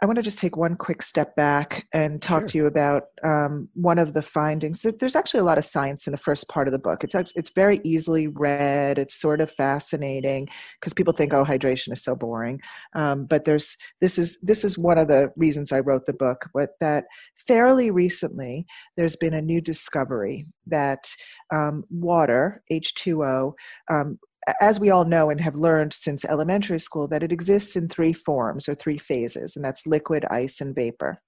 [0.01, 2.47] I want to just take one quick step back and talk sure.
[2.47, 4.81] to you about um, one of the findings.
[4.81, 7.03] There's actually a lot of science in the first part of the book.
[7.03, 8.97] It's it's very easily read.
[8.97, 10.47] It's sort of fascinating
[10.79, 12.61] because people think, "Oh, hydration is so boring."
[12.95, 16.49] Um, but there's this is this is one of the reasons I wrote the book.
[16.53, 21.13] But that fairly recently, there's been a new discovery that
[21.51, 23.53] um, water H2O
[23.89, 24.19] um,
[24.59, 28.13] as we all know and have learned since elementary school, that it exists in three
[28.13, 31.21] forms or three phases, and that's liquid, ice, and vapor.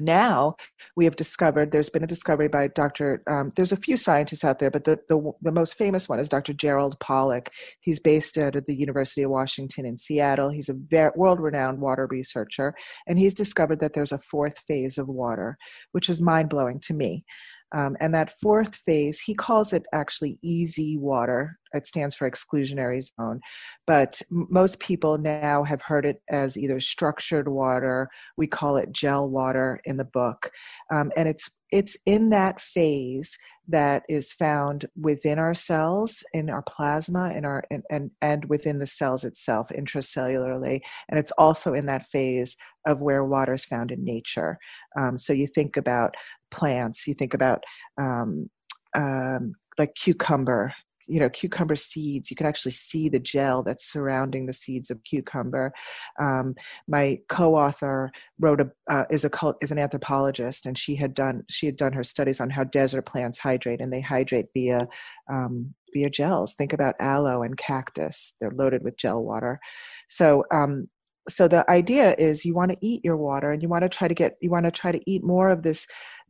[0.00, 0.56] Now
[0.96, 3.22] we have discovered there's been a discovery by Dr.
[3.28, 6.30] Um, there's a few scientists out there, but the, the, the most famous one is
[6.30, 6.54] Dr.
[6.54, 7.50] Gerald Pollack.
[7.80, 10.48] He's based of the University of Washington in Seattle.
[10.48, 12.74] He's a very world-renowned water researcher,
[13.06, 15.58] and he's discovered that there's a fourth phase of water,
[15.92, 17.24] which is mind blowing to me.
[17.72, 21.58] Um, and that fourth phase, he calls it actually EZ water.
[21.72, 23.40] It stands for exclusionary zone.
[23.86, 29.28] But most people now have heard it as either structured water, we call it gel
[29.30, 30.50] water in the book.
[30.92, 36.62] Um, and it's it's in that phase that is found within our cells in our
[36.62, 41.86] plasma in our and, and and within the cells itself intracellularly and it's also in
[41.86, 42.56] that phase
[42.86, 44.58] of where water is found in nature
[44.98, 46.14] um, so you think about
[46.52, 47.06] plants.
[47.06, 47.64] You think about
[47.98, 48.48] um,
[48.96, 50.72] um, like cucumber
[51.08, 52.30] you know cucumber seeds.
[52.30, 55.72] You can actually see the gel that's surrounding the seeds of cucumber.
[56.20, 56.54] Um,
[56.88, 61.42] my co-author wrote a uh, is a cult, is an anthropologist and she had done
[61.48, 64.86] she had done her studies on how desert plants hydrate and they hydrate via
[65.30, 66.54] um, via gels.
[66.54, 68.34] Think about aloe and cactus.
[68.40, 69.60] They're loaded with gel water.
[70.08, 70.88] So um,
[71.28, 74.08] so the idea is you want to eat your water and you want to try
[74.08, 75.86] to get you want to try to eat more of this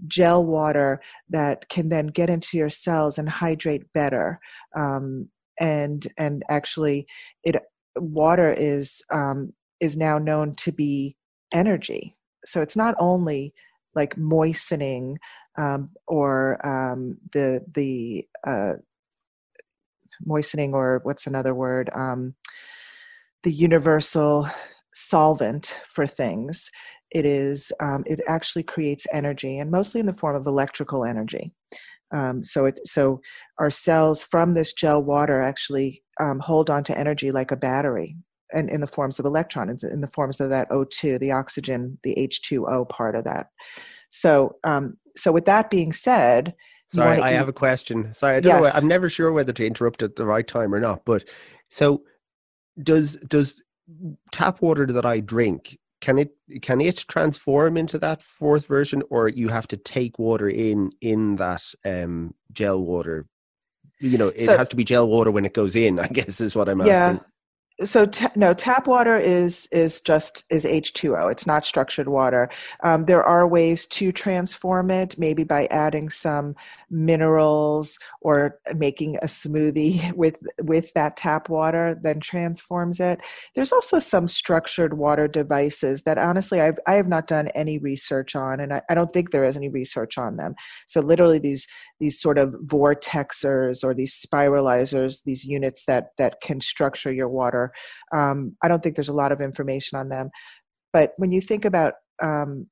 [0.06, 1.00] gel water
[1.30, 4.38] that can then get into your cells and hydrate better
[4.76, 5.28] um,
[5.58, 7.06] and and actually
[7.44, 7.56] it
[7.96, 11.16] water is um, is now known to be
[11.52, 12.16] energy.
[12.44, 13.52] So it's not only
[13.94, 15.18] like moistening
[15.58, 18.74] um, or um, the the uh,
[20.24, 22.34] moistening or what's another word um,
[23.42, 24.48] the universal
[24.94, 26.70] solvent for things.
[27.10, 31.52] It is um, it actually creates energy, and mostly in the form of electrical energy.
[32.12, 33.20] Um, so it so
[33.58, 38.16] our cells from this gel water actually um, hold on to energy like a battery,
[38.52, 42.14] and in the forms of electrons, in the forms of that O2, the oxygen, the
[42.16, 43.48] H2O part of that.
[44.10, 46.54] So um, so with that being said,
[46.88, 47.36] sorry, I eat.
[47.36, 48.12] have a question.
[48.14, 48.74] Sorry, I don't yes.
[48.74, 48.78] know.
[48.78, 51.04] I'm never sure whether to interrupt at the right time or not.
[51.04, 51.24] But
[51.70, 52.02] so
[52.82, 53.62] does does
[54.30, 59.28] tap water that I drink, can it can it transform into that fourth version, or
[59.28, 63.26] you have to take water in in that um, gel water?
[64.00, 65.98] You know, it so, has to be gel water when it goes in.
[66.00, 67.20] I guess is what I'm asking.
[67.84, 72.48] So ta- no tap water is is just is h2o it's not structured water.
[72.82, 76.54] Um, there are ways to transform it maybe by adding some
[76.90, 83.20] minerals or making a smoothie with with that tap water then transforms it.
[83.54, 88.36] There's also some structured water devices that honestly I've, i have not done any research
[88.36, 90.54] on and I, I don't think there is any research on them.
[90.86, 91.66] So literally these
[91.98, 97.61] these sort of vortexers or these spiralizers these units that that can structure your water
[98.14, 100.30] um, I don't think there's a lot of information on them.
[100.92, 102.66] But when you think about um,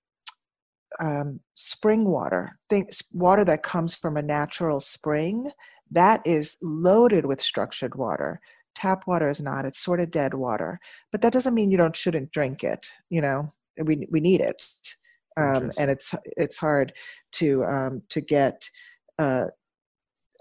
[1.01, 5.51] um, spring water, think water that comes from a natural spring,
[5.91, 8.41] that is loaded with structured water.
[8.75, 10.79] Tap water is not; it's sort of dead water.
[11.11, 12.87] But that doesn't mean you don't shouldn't drink it.
[13.09, 14.63] You know, we we need it,
[15.37, 16.93] um, and it's it's hard
[17.33, 18.71] to um, to get.
[19.19, 19.47] Uh,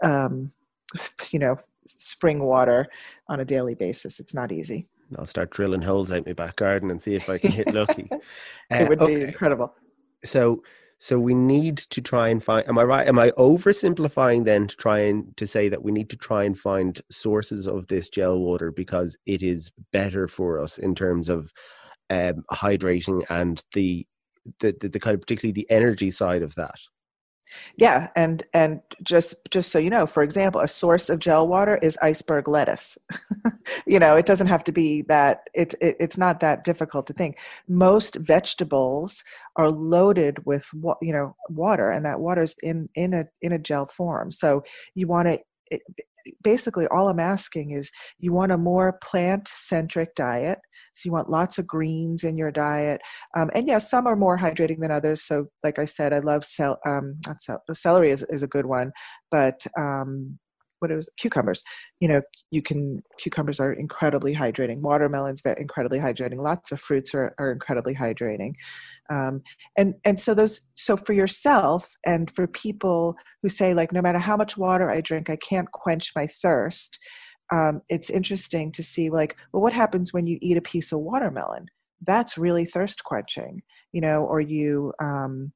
[0.04, 0.52] um,
[1.32, 1.58] you know
[1.89, 2.88] spring water
[3.28, 4.19] on a daily basis.
[4.19, 4.88] It's not easy.
[5.17, 8.10] I'll start drilling holes out my back garden and see if I can hit lucky.
[8.69, 9.15] it would okay.
[9.15, 9.73] be incredible.
[10.23, 10.63] So,
[10.99, 12.67] so we need to try and find.
[12.67, 13.08] Am I right?
[13.08, 16.60] Am I oversimplifying then to try and to say that we need to try and
[16.60, 21.52] find sources of this gel water because it is better for us in terms of
[22.10, 24.06] um, hydrating and the,
[24.60, 26.80] the the the kind of particularly the energy side of that.
[27.78, 31.78] Yeah, and and just just so you know, for example, a source of gel water
[31.82, 32.98] is iceberg lettuce.
[33.86, 35.42] you know, it doesn't have to be that.
[35.54, 37.38] It's it, it's not that difficult to think.
[37.68, 39.24] Most vegetables
[39.56, 40.70] are loaded with
[41.02, 44.32] you know water, and that water's in in a in a gel form.
[44.32, 44.64] So
[44.96, 45.40] you want to
[46.44, 50.60] basically all i'm asking is you want a more plant centric diet
[50.94, 53.02] so you want lots of greens in your diet
[53.36, 56.44] um, and yes some are more hydrating than others so like i said i love
[56.44, 58.92] cel- um, cel- celery is, is a good one
[59.32, 60.38] but um,
[60.80, 61.63] what it was cucumbers.
[62.00, 64.82] You know you can cucumbers are incredibly hydrating.
[64.82, 66.38] Watermelons very incredibly hydrating.
[66.38, 68.54] Lots of fruits are, are incredibly hydrating.
[69.10, 69.42] Um,
[69.78, 74.20] and and so those so for yourself and for people who say like no matter
[74.20, 77.00] how much water i drink i can't quench my thirst
[77.52, 81.00] um, it's interesting to see like well what happens when you eat a piece of
[81.00, 81.68] watermelon?
[82.06, 83.62] That's really thirst quenching
[83.92, 85.52] you know or you um,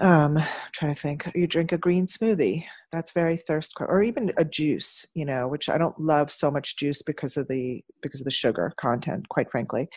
[0.00, 1.30] um I'm trying to think.
[1.34, 2.64] You drink a green smoothie.
[2.90, 6.76] That's very thirst or even a juice you know which i don't love so much
[6.76, 9.88] juice because of the because of the sugar content quite frankly.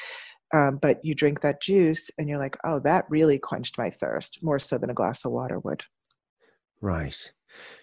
[0.54, 4.44] Um, but you drink that juice and you're like oh that really quenched my thirst
[4.44, 5.84] more so than a glass of water would.
[6.82, 7.32] Right.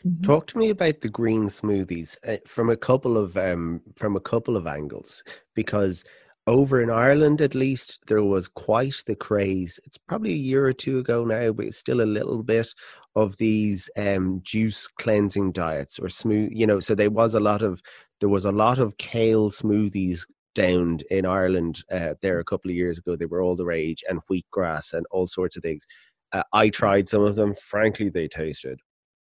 [0.06, 0.22] Mm-hmm.
[0.22, 4.20] talk to me about the green smoothies uh, from a couple of um from a
[4.20, 5.22] couple of angles
[5.54, 6.04] because
[6.46, 9.78] over in Ireland, at least, there was quite the craze.
[9.84, 12.68] It's probably a year or two ago now, but it's still a little bit
[13.14, 16.50] of these um, juice cleansing diets or smooth.
[16.52, 17.80] You know, so there was a lot of
[18.20, 22.76] there was a lot of kale smoothies downed in Ireland uh, there a couple of
[22.76, 23.14] years ago.
[23.14, 25.86] They were all the rage, and wheatgrass and all sorts of things.
[26.32, 27.54] Uh, I tried some of them.
[27.54, 28.80] Frankly, they tasted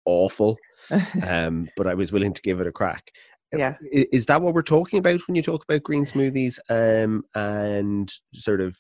[0.05, 0.59] awful,
[1.23, 3.12] um, but I was willing to give it a crack
[3.53, 8.13] yeah is that what we're talking about when you talk about green smoothies um, and
[8.35, 8.77] sort of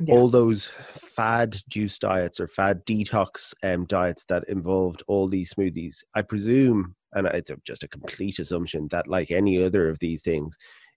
[0.00, 0.14] yeah.
[0.14, 5.98] all those fad juice diets or fad detox um, diets that involved all these smoothies
[6.14, 10.22] i presume and it's a, just a complete assumption that like any other of these
[10.22, 10.56] things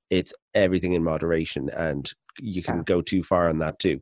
[0.09, 2.83] it's everything in moderation and you can yeah.
[2.83, 3.99] go too far on that too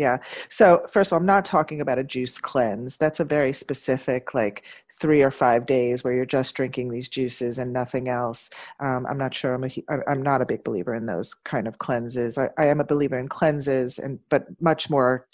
[0.00, 0.16] yeah.
[0.48, 2.96] So, first of all, I'm not talking about a juice cleanse.
[2.96, 4.64] That's a very specific, like
[4.98, 8.48] three or five days where you're just drinking these juices and nothing else.
[8.80, 9.52] Um, I'm not sure.
[9.52, 9.70] I'm a,
[10.08, 12.38] I'm not a big believer in those kind of cleanses.
[12.38, 15.26] I, I am a believer in cleanses, and but much more.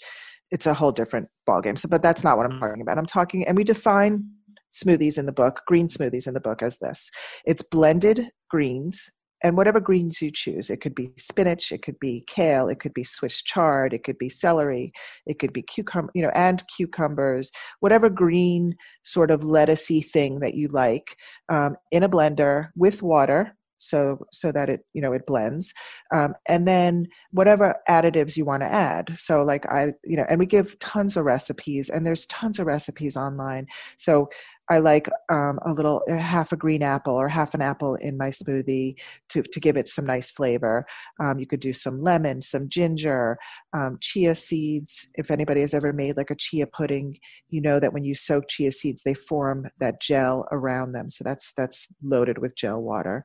[0.51, 1.77] It's a whole different ballgame.
[1.77, 2.97] So, but that's not what I'm talking about.
[2.97, 4.29] I'm talking, and we define
[4.71, 7.09] smoothies in the book, green smoothies in the book, as this:
[7.45, 9.09] it's blended greens
[9.43, 12.93] and whatever greens you choose it could be spinach it could be kale it could
[12.93, 14.91] be swiss chard it could be celery
[15.25, 20.55] it could be cucumber you know and cucumbers whatever green sort of lettucey thing that
[20.55, 21.17] you like
[21.49, 25.73] um, in a blender with water so so that it you know it blends
[26.13, 29.17] um, and then whatever additives you want to add.
[29.17, 32.67] So like i you know and we give tons of recipes and there's tons of
[32.67, 33.67] recipes online.
[33.97, 34.29] So
[34.69, 38.29] I like um, a little half a green apple or half an apple in my
[38.29, 38.99] smoothie
[39.29, 40.85] to, to give it some nice flavor.
[41.21, 43.37] Um, you could do some lemon, some ginger,
[43.73, 45.07] um, chia seeds.
[45.15, 47.17] If anybody has ever made like a chia pudding,
[47.49, 51.09] you know that when you soak chia seeds, they form that gel around them.
[51.09, 53.23] So that's that's loaded with gel water.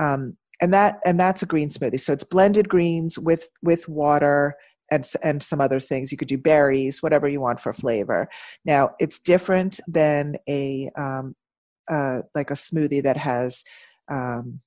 [0.00, 2.00] Um, and that and that's a green smoothie.
[2.00, 4.56] So it's blended greens with with water
[4.90, 6.10] and and some other things.
[6.10, 8.28] You could do berries, whatever you want for flavor.
[8.64, 11.34] Now it's different than a um,
[11.90, 13.64] uh, like a smoothie that has.
[14.10, 14.60] Um,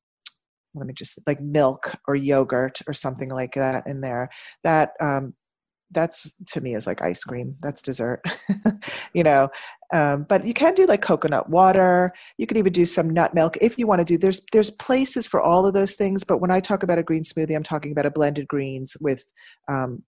[0.73, 4.29] let me just like milk or yogurt or something like that in there.
[4.63, 5.33] That um,
[5.91, 7.55] that's to me is like ice cream.
[7.61, 8.23] That's dessert,
[9.13, 9.49] you know.
[9.93, 12.13] Um, but you can do like coconut water.
[12.37, 14.17] You could even do some nut milk if you want to do.
[14.17, 16.23] There's there's places for all of those things.
[16.23, 19.25] But when I talk about a green smoothie, I'm talking about a blended greens with
[19.67, 20.03] um,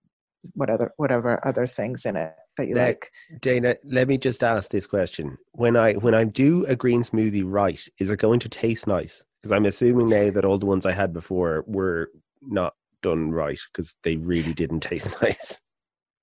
[0.53, 3.12] what other whatever other things in it that you now, like.
[3.39, 7.43] Dana, let me just ask this question: when I when I do a green smoothie
[7.45, 9.23] right, is it going to taste nice?
[9.41, 12.10] Because I'm assuming now that all the ones I had before were
[12.41, 15.60] not done right because they really didn't taste nice.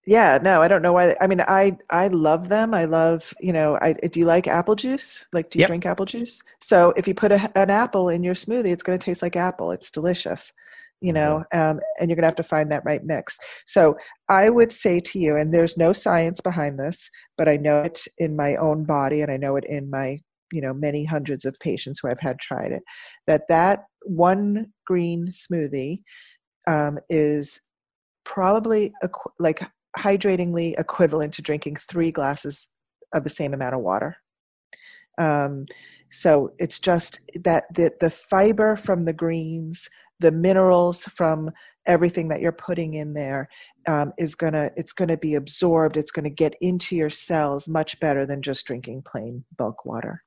[0.06, 1.14] Yeah, no, I don't know why.
[1.20, 2.72] I mean, I I love them.
[2.72, 3.78] I love you know.
[3.80, 5.26] I do you like apple juice?
[5.32, 5.68] Like, do you yep.
[5.68, 6.42] drink apple juice?
[6.58, 9.36] So if you put a, an apple in your smoothie, it's going to taste like
[9.36, 9.70] apple.
[9.72, 10.52] It's delicious
[11.00, 13.38] you know um, and you're going to have to find that right mix.
[13.66, 13.96] So
[14.28, 18.00] i would say to you and there's no science behind this but i know it
[18.18, 20.18] in my own body and i know it in my
[20.52, 22.82] you know many hundreds of patients who i've had tried it
[23.26, 26.02] that that one green smoothie
[26.66, 27.60] um, is
[28.24, 29.62] probably equ- like
[29.96, 32.68] hydratingly equivalent to drinking three glasses
[33.14, 34.16] of the same amount of water.
[35.18, 35.66] Um,
[36.10, 39.88] so it's just that the, the fiber from the greens
[40.20, 41.50] the minerals from
[41.86, 43.48] everything that you're putting in there
[43.88, 48.24] um, is gonna it's gonna be absorbed it's gonna get into your cells much better
[48.26, 50.22] than just drinking plain bulk water.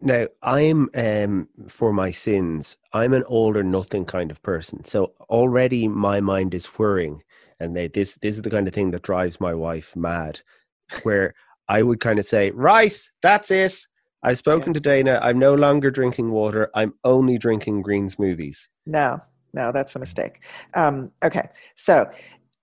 [0.00, 4.84] Now i'm um, for my sins i'm an all or nothing kind of person.
[4.84, 7.22] So already my mind is whirring
[7.60, 10.40] and they, this this is the kind of thing that drives my wife mad
[11.02, 11.34] where
[11.68, 13.86] i would kind of say right that's it
[14.22, 14.74] i've spoken yeah.
[14.74, 19.20] to dana i'm no longer drinking water i'm only drinking green smoothies no
[19.52, 20.42] no, that's a mistake.
[20.74, 22.10] Um, okay, so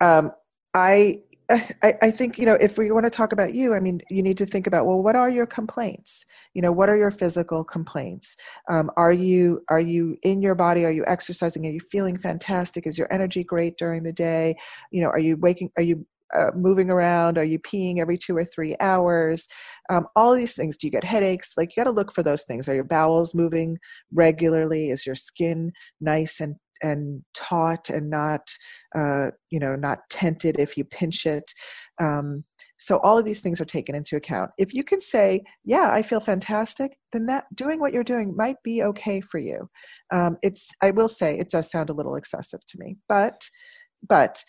[0.02, 0.32] um,
[0.74, 4.02] I, I, I think you know if we want to talk about you, I mean,
[4.10, 6.26] you need to think about well, what are your complaints?
[6.54, 8.38] You know, what are your physical complaints?
[8.70, 10.86] Um, are you are you in your body?
[10.86, 11.66] Are you exercising?
[11.66, 12.88] Are you feeling fantastic?
[12.88, 14.56] Is your energy great during the day?
[14.92, 15.72] You know, are you waking?
[15.78, 16.06] Are you
[16.38, 17.38] uh, moving around?
[17.38, 19.48] Are you peeing every two or three hours?
[19.90, 20.78] Um, all these things.
[20.78, 21.54] Do you get headaches?
[21.58, 22.68] Like you got to look for those things.
[22.68, 23.78] Are your bowels moving
[24.14, 24.90] regularly?
[24.90, 25.72] Is your skin
[26.02, 28.54] nice and and taut and not
[28.96, 31.52] uh, you know not tented if you pinch it
[32.02, 32.44] um,
[32.78, 36.02] so all of these things are taken into account if you can say yeah i
[36.02, 39.70] feel fantastic then that doing what you're doing might be okay for you
[40.12, 43.50] um, it's i will say it does sound a little excessive to me but
[44.08, 44.44] but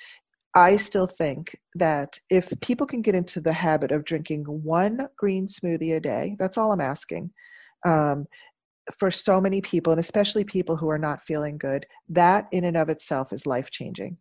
[0.57, 5.47] I still think that if people can get into the habit of drinking one green
[5.47, 7.31] smoothie a day, that's all I'm asking,
[7.85, 8.25] um,
[8.99, 12.77] for so many people, and especially people who are not feeling good, that in and
[12.77, 14.17] of itself is life changing.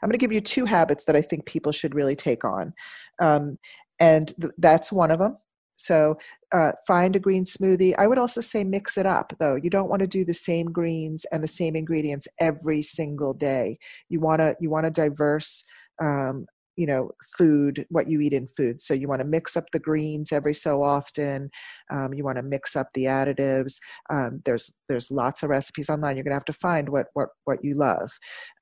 [0.00, 2.72] I'm going to give you two habits that I think people should really take on.
[3.20, 3.58] Um,
[3.98, 5.38] and th- that's one of them.
[5.74, 6.18] So
[6.52, 7.94] uh, find a green smoothie.
[7.98, 9.56] I would also say mix it up, though.
[9.56, 13.78] You don't want to do the same greens and the same ingredients every single day.
[14.08, 15.64] You want to you want a diverse
[16.00, 16.46] um,
[16.76, 18.80] you know food what you eat in food.
[18.80, 21.50] So you want to mix up the greens every so often
[21.90, 23.78] um, you want to mix up the additives.
[24.08, 26.16] Um, there's there's lots of recipes online.
[26.16, 28.10] You're going to have to find what what what you love.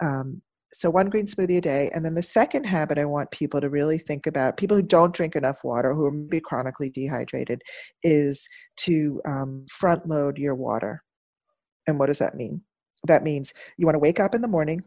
[0.03, 1.91] Um, so one green smoothie a day.
[1.95, 5.15] And then the second habit i want people to really think about people who don't
[5.15, 7.63] drink enough water who are maybe chronically dehydrated
[8.03, 11.03] is to um, front load your water.
[11.87, 12.63] And what does that mean?
[13.07, 14.83] That means you want to wake up in the morning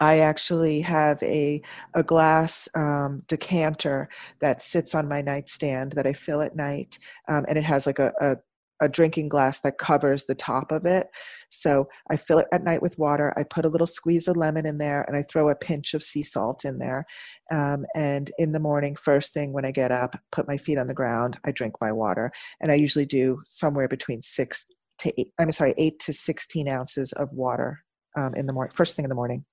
[0.00, 1.62] I actually have a
[1.94, 4.08] a glass um, decanter
[4.40, 7.98] that sits on my nightstand that I fill at night, um, and it has like
[7.98, 8.36] a, a
[8.80, 11.08] a drinking glass that covers the top of it.
[11.48, 13.34] So I fill it at night with water.
[13.36, 16.02] I put a little squeeze of lemon in there and I throw a pinch of
[16.02, 17.04] sea salt in there.
[17.50, 20.86] Um, and in the morning, first thing when I get up, put my feet on
[20.86, 22.30] the ground, I drink my water.
[22.60, 24.66] And I usually do somewhere between six
[24.98, 27.84] to eight, I'm sorry, eight to 16 ounces of water
[28.16, 29.44] um, in the morning, first thing in the morning.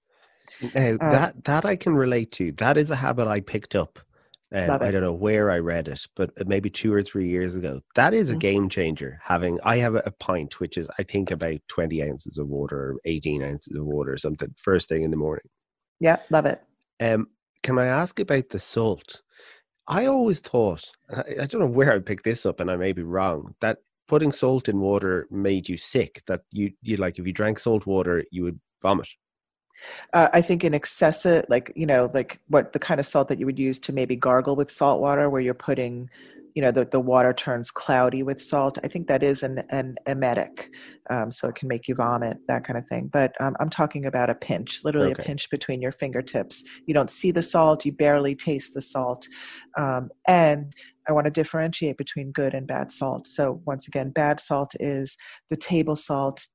[0.74, 2.52] Now um, that that I can relate to.
[2.54, 4.00] That is a habit I picked up.
[4.54, 7.56] Um, I don't know where I read it, but uh, maybe two or three years
[7.56, 7.82] ago.
[7.96, 8.40] That is a mm-hmm.
[8.40, 9.20] game changer.
[9.24, 12.96] Having I have a, pint, which is I think about twenty ounces of water, or
[13.06, 15.46] eighteen ounces of water, or something, first thing in the morning.
[16.00, 16.62] Yeah, love it.
[17.02, 17.28] Um,
[17.64, 19.22] can I ask about the salt?
[19.88, 22.94] I always thought I, I don't know where I picked this up, and I may
[22.94, 23.56] be wrong.
[23.62, 26.22] That putting salt in water made you sick.
[26.28, 29.10] That you you like if you drank salt water, you would vomit.
[30.14, 33.40] Uh, I think an excessive, like you know, like what the kind of salt that
[33.40, 36.10] you would use to maybe gargle with salt water, where you're putting,
[36.54, 38.78] you know, the, the water turns cloudy with salt.
[38.84, 40.74] I think that is an an emetic,
[41.10, 43.10] um, so it can make you vomit, that kind of thing.
[43.12, 45.22] But um, I'm talking about a pinch, literally okay.
[45.22, 46.64] a pinch between your fingertips.
[46.86, 49.28] You don't see the salt, you barely taste the salt,
[49.78, 50.74] um, and
[51.08, 53.28] I want to differentiate between good and bad salt.
[53.28, 55.18] So once again, bad salt is
[55.50, 56.48] the table salt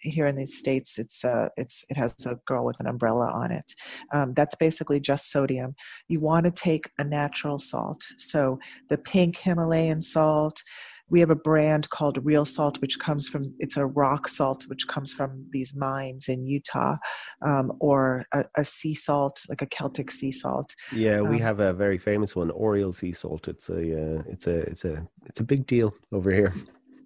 [0.00, 3.50] here in the states it's uh, it's it has a girl with an umbrella on
[3.50, 3.74] it.
[4.12, 5.74] Um, that's basically just sodium.
[6.08, 8.02] You want to take a natural salt.
[8.18, 8.58] So
[8.88, 10.62] the pink himalayan salt
[11.08, 14.88] we have a brand called real salt which comes from it's a rock salt which
[14.88, 16.96] comes from these mines in utah
[17.42, 20.74] um, or a, a, sea salt like a celtic sea salt.
[20.92, 23.48] Yeah we um, have a very famous one oriel sea salt.
[23.48, 26.54] It's a uh, it's a it's a it's a big deal over here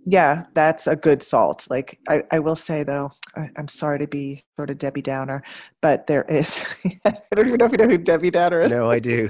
[0.06, 1.66] yeah, that's a good salt.
[1.70, 5.42] Like I, I will say though, I, am sorry to be sort of Debbie Downer,
[5.82, 6.64] but there is.
[7.04, 8.70] I don't even know if you know who Debbie Downer is.
[8.70, 9.28] No, I do.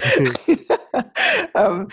[1.55, 1.89] um,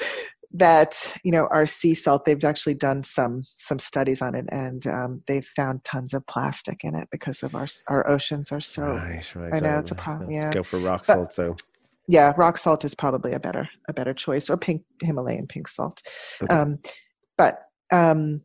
[0.53, 4.87] that you know our sea salt they've actually done some some studies on it and
[4.87, 8.93] um, they've found tons of plastic in it because of our our oceans are so
[8.93, 11.55] right, right, i know so it's a problem yeah go for rock salt so
[12.07, 16.01] yeah rock salt is probably a better a better choice or pink himalayan pink salt
[16.41, 16.53] okay.
[16.53, 16.79] um,
[17.37, 18.41] but um,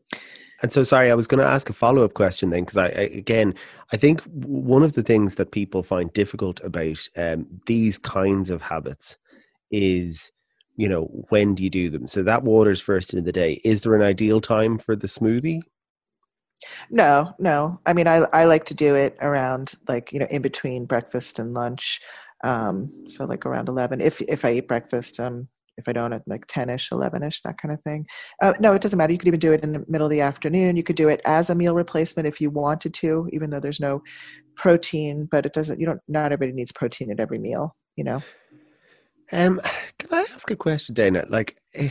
[0.62, 2.86] and so, sorry, I was going to ask a follow up question then, because I,
[2.86, 3.55] I, again,
[3.93, 8.62] I think one of the things that people find difficult about um, these kinds of
[8.62, 9.16] habits
[9.72, 10.30] is,
[10.76, 12.07] you know, when do you do them?
[12.07, 13.61] So that water's first in the day.
[13.64, 15.62] Is there an ideal time for the smoothie?
[16.90, 17.80] No, no.
[17.86, 21.40] I mean, I I like to do it around like you know in between breakfast
[21.40, 22.01] and lunch.
[22.45, 24.01] Um, so like around eleven.
[24.01, 25.49] If if I eat breakfast, um,
[25.79, 28.07] if I don't at like ten ish, eleven ish, that kind of thing.
[28.43, 29.12] Uh, no, it doesn't matter.
[29.12, 30.77] You could even do it in the middle of the afternoon.
[30.77, 33.81] You could do it as a meal replacement if you wanted to, even though there's
[33.81, 34.03] no
[34.57, 35.27] protein.
[35.31, 35.81] But it doesn't.
[35.81, 36.01] You don't.
[36.09, 37.75] Not everybody needs protein at every meal.
[37.97, 38.23] You know.
[39.33, 39.61] Um,
[39.99, 41.25] can I ask a question, Dana?
[41.29, 41.89] Like, eh,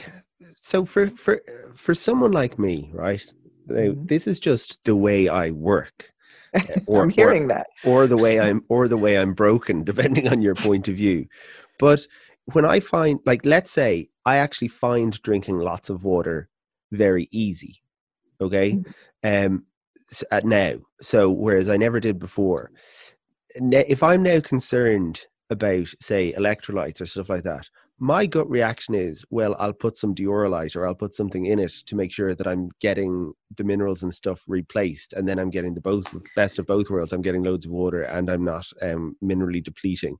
[0.54, 1.42] so for for
[1.76, 3.26] for someone like me, right?
[3.68, 4.06] Mm-hmm.
[4.06, 6.12] This is just the way I work.
[6.54, 7.68] Eh, or, I'm hearing or, that.
[7.84, 11.28] Or the way I'm or the way I'm broken, depending on your point of view.
[11.80, 12.06] But
[12.46, 16.50] when I find like let's say I actually find drinking lots of water
[16.92, 17.82] very easy.
[18.40, 18.74] Okay.
[18.74, 19.46] Mm-hmm.
[19.46, 19.66] Um
[20.32, 20.76] at now.
[21.02, 22.72] So whereas I never did before.
[23.56, 27.68] If I'm now concerned about say electrolytes or stuff like that,
[28.04, 31.72] my gut reaction is, well, I'll put some Dioralyte or I'll put something in it
[31.86, 35.76] to make sure that I'm getting the minerals and stuff replaced, and then I'm getting
[35.76, 37.14] the both best of both worlds.
[37.14, 40.18] I'm getting loads of water, and I'm not um, minerally depleting.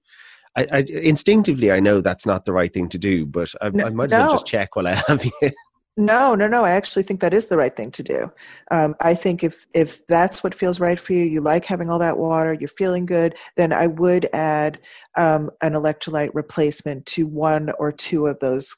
[0.58, 3.86] I, I, instinctively I know that's not the right thing to do, but I, no,
[3.86, 5.52] I might as well just check while I have you.
[5.98, 6.64] No, no, no.
[6.64, 8.32] I actually think that is the right thing to do.
[8.72, 12.00] Um, I think if if that's what feels right for you, you like having all
[12.00, 14.80] that water, you're feeling good, then I would add
[15.18, 18.74] um, an electrolyte replacement to one or two of those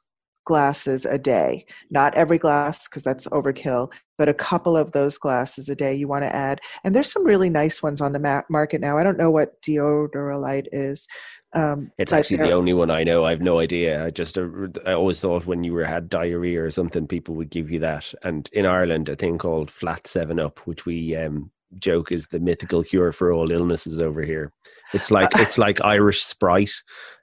[0.45, 1.65] glasses a day.
[1.89, 6.07] Not every glass because that's overkill, but a couple of those glasses a day you
[6.07, 6.59] want to add.
[6.84, 8.97] And there's some really nice ones on the market now.
[8.97, 11.07] I don't know what Dioralyte is,
[11.53, 13.25] um, it's actually the only one I know.
[13.25, 14.05] I have no idea.
[14.05, 14.47] I just uh,
[14.85, 18.13] I always thought when you were had diarrhea or something, people would give you that.
[18.23, 22.39] And in Ireland, a thing called Flat Seven Up, which we um, joke is the
[22.39, 24.51] mythical cure for all illnesses over here.
[24.93, 26.73] It's like it's like Irish Sprite.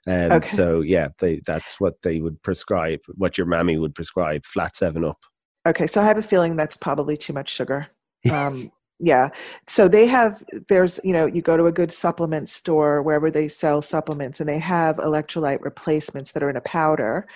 [0.07, 0.49] Um, okay.
[0.49, 2.99] So yeah, they that's what they would prescribe.
[3.15, 5.19] What your mammy would prescribe: Flat Seven Up.
[5.67, 7.87] Okay, so I have a feeling that's probably too much sugar.
[8.31, 8.71] Um,
[9.03, 9.29] yeah.
[9.67, 13.47] So they have there's you know you go to a good supplement store wherever they
[13.47, 17.27] sell supplements and they have electrolyte replacements that are in a powder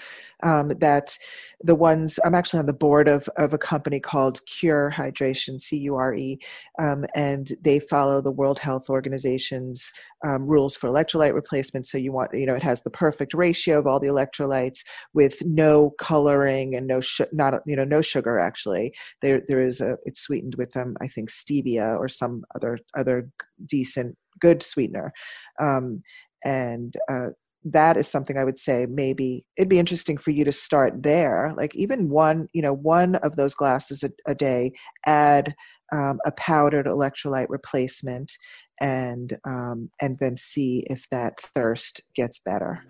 [0.43, 1.17] um, that
[1.61, 5.77] the ones I'm actually on the board of of a company called Cure Hydration, C
[5.79, 6.39] U R E,
[6.79, 9.91] um, and they follow the World Health Organization's
[10.25, 11.87] um, rules for electrolyte replacement.
[11.87, 14.83] So you want you know it has the perfect ratio of all the electrolytes
[15.13, 18.93] with no coloring and no sh- not you know no sugar actually.
[19.21, 23.29] There there is a it's sweetened with um I think stevia or some other other
[23.65, 25.13] decent good sweetener.
[25.59, 26.03] Um,
[26.43, 27.29] and uh,
[27.65, 31.51] that is something I would say maybe it'd be interesting for you to start there.
[31.57, 34.71] Like even one, you know, one of those glasses a, a day,
[35.05, 35.55] add
[35.91, 38.33] um, a powdered electrolyte replacement,
[38.79, 42.83] and um, and then see if that thirst gets better.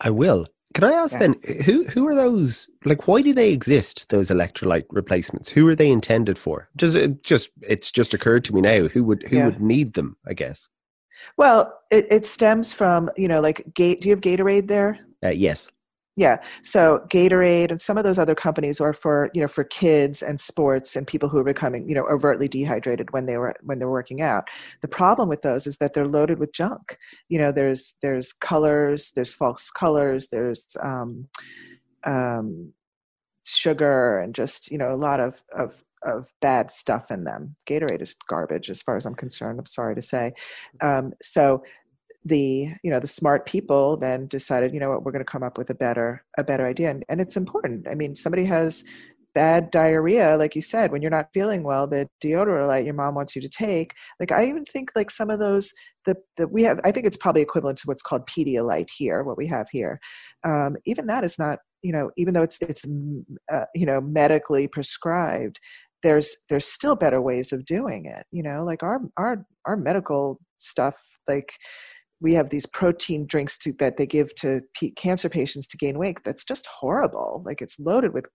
[0.00, 0.46] I will.
[0.74, 1.20] Can I ask yes.
[1.20, 2.68] then who who are those?
[2.84, 4.08] Like, why do they exist?
[4.08, 5.48] Those electrolyte replacements.
[5.50, 6.68] Who are they intended for?
[6.76, 8.88] Just it just it's just occurred to me now.
[8.88, 9.46] Who would who yeah.
[9.46, 10.16] would need them?
[10.26, 10.68] I guess.
[11.36, 14.00] Well, it, it stems from, you know, like Gate.
[14.00, 14.98] Do you have Gatorade there?
[15.24, 15.68] Uh, yes.
[16.18, 16.38] Yeah.
[16.62, 20.40] So Gatorade and some of those other companies are for, you know, for kids and
[20.40, 23.90] sports and people who are becoming, you know, overtly dehydrated when they were when they're
[23.90, 24.48] working out.
[24.80, 26.96] The problem with those is that they're loaded with junk.
[27.28, 31.28] You know, there's there's colors, there's false colors, there's um,
[32.04, 32.72] um,
[33.46, 37.56] sugar and just you know a lot of of of bad stuff in them.
[37.68, 39.58] Gatorade is garbage as far as I'm concerned.
[39.58, 40.32] I'm sorry to say.
[40.80, 41.62] Um, so
[42.26, 45.44] the you know the smart people then decided you know what we're going to come
[45.44, 48.84] up with a better a better idea and, and it's important i mean somebody has
[49.32, 53.36] bad diarrhea like you said when you're not feeling well the Dioralyte your mom wants
[53.36, 55.72] you to take like i even think like some of those
[56.04, 59.36] the, the we have i think it's probably equivalent to what's called pedialyte here what
[59.36, 60.00] we have here
[60.44, 62.84] um, even that is not you know even though it's it's
[63.52, 65.60] uh, you know medically prescribed
[66.02, 68.64] there's there's still better ways of doing it you know?
[68.64, 70.96] Like our our our medical stuff
[71.28, 71.52] like
[72.20, 74.62] we have these protein drinks to, that they give to
[74.96, 77.42] cancer patients to gain weight that's just horrible.
[77.44, 78.26] Like it's loaded with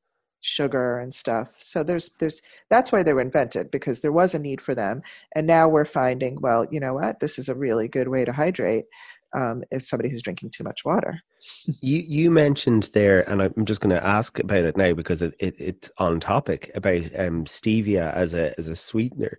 [0.42, 1.54] sugar and stuff.
[1.58, 5.02] So there's there's that's why they were invented because there was a need for them.
[5.36, 7.20] And now we're finding well you know what?
[7.20, 8.86] This is a really good way to hydrate
[9.36, 11.22] um, if somebody who's drinking too much water.
[11.82, 15.34] you you mentioned there, and I'm just going to ask about it now because it,
[15.40, 19.38] it, it's on topic about um, stevia as a as a sweetener.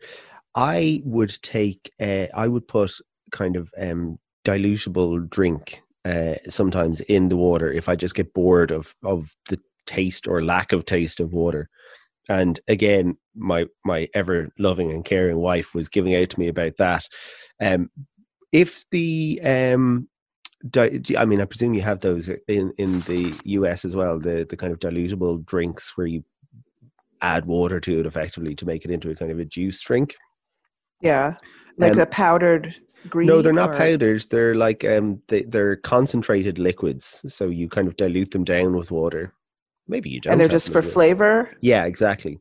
[0.55, 2.93] I would take, uh, I would put
[3.31, 8.71] kind of um, dilutable drink uh, sometimes in the water if I just get bored
[8.71, 11.69] of of the taste or lack of taste of water.
[12.29, 16.77] And again, my my ever loving and caring wife was giving out to me about
[16.79, 17.07] that.
[17.61, 17.91] Um,
[18.53, 20.09] if the um,
[20.77, 24.19] I mean, I presume you have those in in the US as well.
[24.21, 26.23] The the kind of dilutable drinks where you
[27.21, 30.15] add water to it effectively to make it into a kind of a juice drink.
[31.01, 31.35] Yeah,
[31.79, 32.77] like Um, a powdered
[33.09, 33.27] green.
[33.29, 34.27] No, they're not or- powders.
[34.29, 37.25] They're like um, they, they're concentrated liquids.
[37.29, 39.35] So you kind of dilute them down with water.
[39.89, 40.33] Maybe you don't.
[40.33, 41.51] and they're just for flavor.
[41.61, 42.39] Yeah, exactly.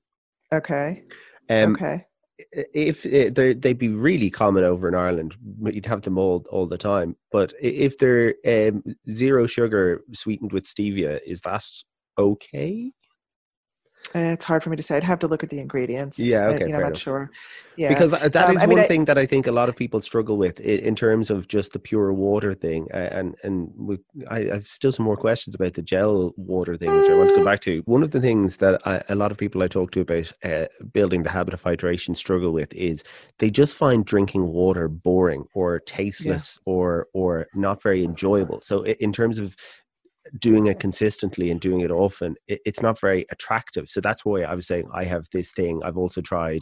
[0.53, 1.03] Okay.
[1.49, 2.05] Um, okay.
[2.51, 5.35] If they're, they'd be really common over in Ireland,
[5.65, 7.15] you'd have them all all the time.
[7.31, 11.65] But if they're um, zero sugar sweetened with stevia, is that
[12.17, 12.91] okay?
[14.13, 14.97] Eh, It's hard for me to say.
[14.97, 16.19] I'd have to look at the ingredients.
[16.19, 17.31] Yeah, I- okay, you know, I'm not sure.
[17.77, 17.89] Yeah.
[17.89, 19.69] Because uh, that Um, is I mean, one I- thing that I think a lot
[19.69, 22.87] of people struggle with in, in terms of just the pure water thing.
[22.91, 23.97] And and we,
[24.29, 27.37] I, I've still some more questions about the gel water thing, which I want to
[27.37, 27.81] go back to.
[27.85, 30.65] One of the things that I, a lot of people I talk to about uh,
[30.91, 33.03] building the habit of hydration struggle with is
[33.39, 38.59] they just find drinking water boring or tasteless or or not very enjoyable.
[38.59, 39.55] So in terms of
[40.39, 44.41] doing it consistently and doing it often it, it's not very attractive so that's why
[44.43, 46.61] i was saying i have this thing i've also tried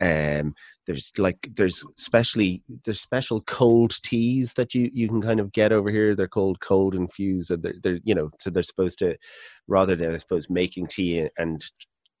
[0.00, 0.54] um
[0.86, 5.72] there's like there's specially there's special cold teas that you you can kind of get
[5.72, 9.16] over here they're called cold infused and they're, they're you know so they're supposed to
[9.68, 11.64] rather than i suppose making tea and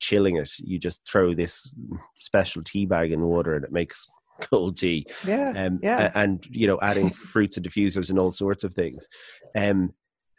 [0.00, 1.72] chilling it you just throw this
[2.16, 4.06] special tea bag in water and it makes
[4.40, 5.52] cold tea yeah.
[5.56, 6.10] um, Yeah.
[6.14, 9.06] and you know adding fruits and diffusers and all sorts of things
[9.56, 9.92] um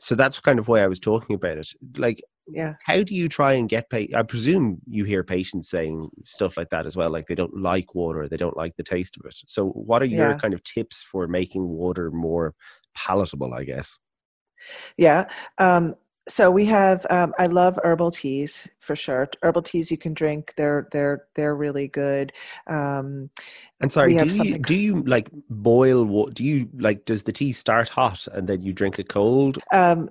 [0.03, 2.73] so that's kind of why i was talking about it like Yeah.
[2.85, 6.69] how do you try and get pa- i presume you hear patients saying stuff like
[6.71, 9.35] that as well like they don't like water they don't like the taste of it
[9.47, 10.37] so what are your Yeah.
[10.37, 12.53] kind of tips for making water more
[12.95, 13.97] palatable i guess
[14.97, 15.29] Yeah.
[15.57, 15.95] Um,
[16.27, 17.05] so we have.
[17.09, 19.29] Um, I love herbal teas for sure.
[19.41, 20.53] Herbal teas you can drink.
[20.55, 22.31] They're they're they're really good.
[22.67, 23.29] Um,
[23.81, 27.33] and sorry do you something- do you like boil what do you like does the
[27.33, 30.09] tea start hot and then you drink it cold um,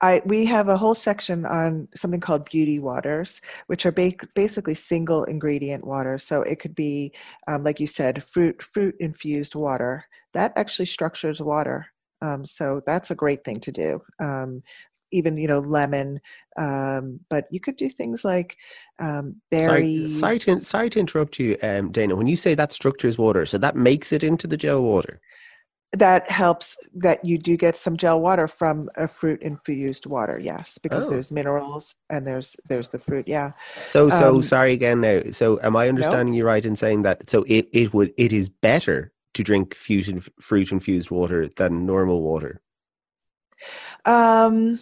[0.00, 4.74] I we have a whole section on something called beauty waters, which are ba- basically
[4.74, 6.18] single ingredient water.
[6.18, 7.12] So it could be,
[7.48, 10.04] um, like you said, fruit fruit infused water.
[10.34, 11.86] That actually structures water.
[12.20, 14.02] Um, so that's a great thing to do.
[14.18, 14.62] Um,
[15.18, 16.20] even you know lemon,
[16.58, 18.56] um, but you could do things like
[18.98, 20.20] um, Sorry, berries.
[20.20, 22.16] sorry to sorry to interrupt you, um, Dana.
[22.16, 25.20] When you say that structures water, so that makes it into the gel water.
[25.96, 30.36] that helps that you do get some gel water from a fruit infused water.
[30.42, 31.10] Yes, because Oh.
[31.10, 33.28] there's minerals and there's there's the fruit.
[33.28, 33.52] Yeah.
[33.84, 35.00] So, so Um, sorry again.
[35.00, 37.30] Now, so am I understanding you right in saying that?
[37.30, 42.60] So it, it would it is better to drink fruit infused water than normal water.
[44.04, 44.78] Um,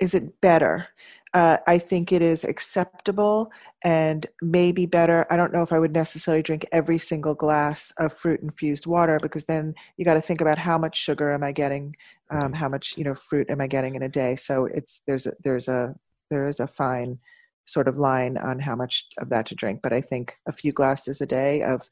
[0.00, 0.88] is it better?
[1.34, 3.50] Uh, I think it is acceptable
[3.84, 5.26] and maybe better.
[5.30, 9.18] I don't know if I would necessarily drink every single glass of fruit infused water
[9.20, 11.94] because then you got to think about how much sugar am I getting,
[12.30, 14.36] um, how much you know fruit am I getting in a day.
[14.36, 15.94] So it's there's a, there's a
[16.30, 17.18] there is a fine
[17.64, 19.80] sort of line on how much of that to drink.
[19.82, 21.90] But I think a few glasses a day of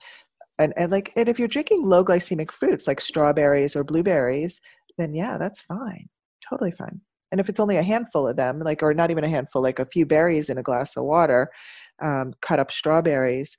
[0.58, 4.62] and, and like and if you're drinking low glycemic fruits like strawberries or blueberries,
[4.96, 6.08] then yeah, that's fine
[6.48, 7.00] totally fine
[7.34, 9.80] and if it's only a handful of them like or not even a handful like
[9.80, 11.50] a few berries in a glass of water
[12.00, 13.56] um, cut up strawberries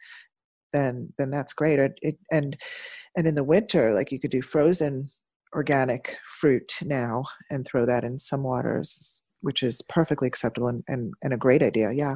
[0.72, 2.56] then then that's great it, it, and
[3.18, 5.10] and in the winter like you could do frozen
[5.54, 11.14] organic fruit now and throw that in some waters which is perfectly acceptable and, and,
[11.22, 12.16] and a great idea yeah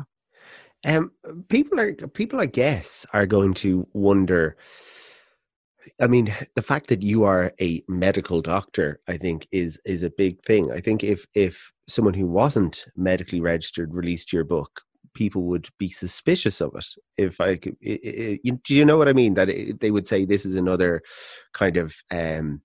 [0.85, 1.11] Um,
[1.49, 4.55] people are people, I guess, are going to wonder.
[6.01, 10.09] I mean, the fact that you are a medical doctor, I think, is is a
[10.09, 10.71] big thing.
[10.71, 14.81] I think if if someone who wasn't medically registered released your book,
[15.13, 16.85] people would be suspicious of it.
[17.17, 19.33] If I could, i i i- do you know what I mean?
[19.35, 21.01] That it, they would say this is another
[21.53, 22.61] kind of um,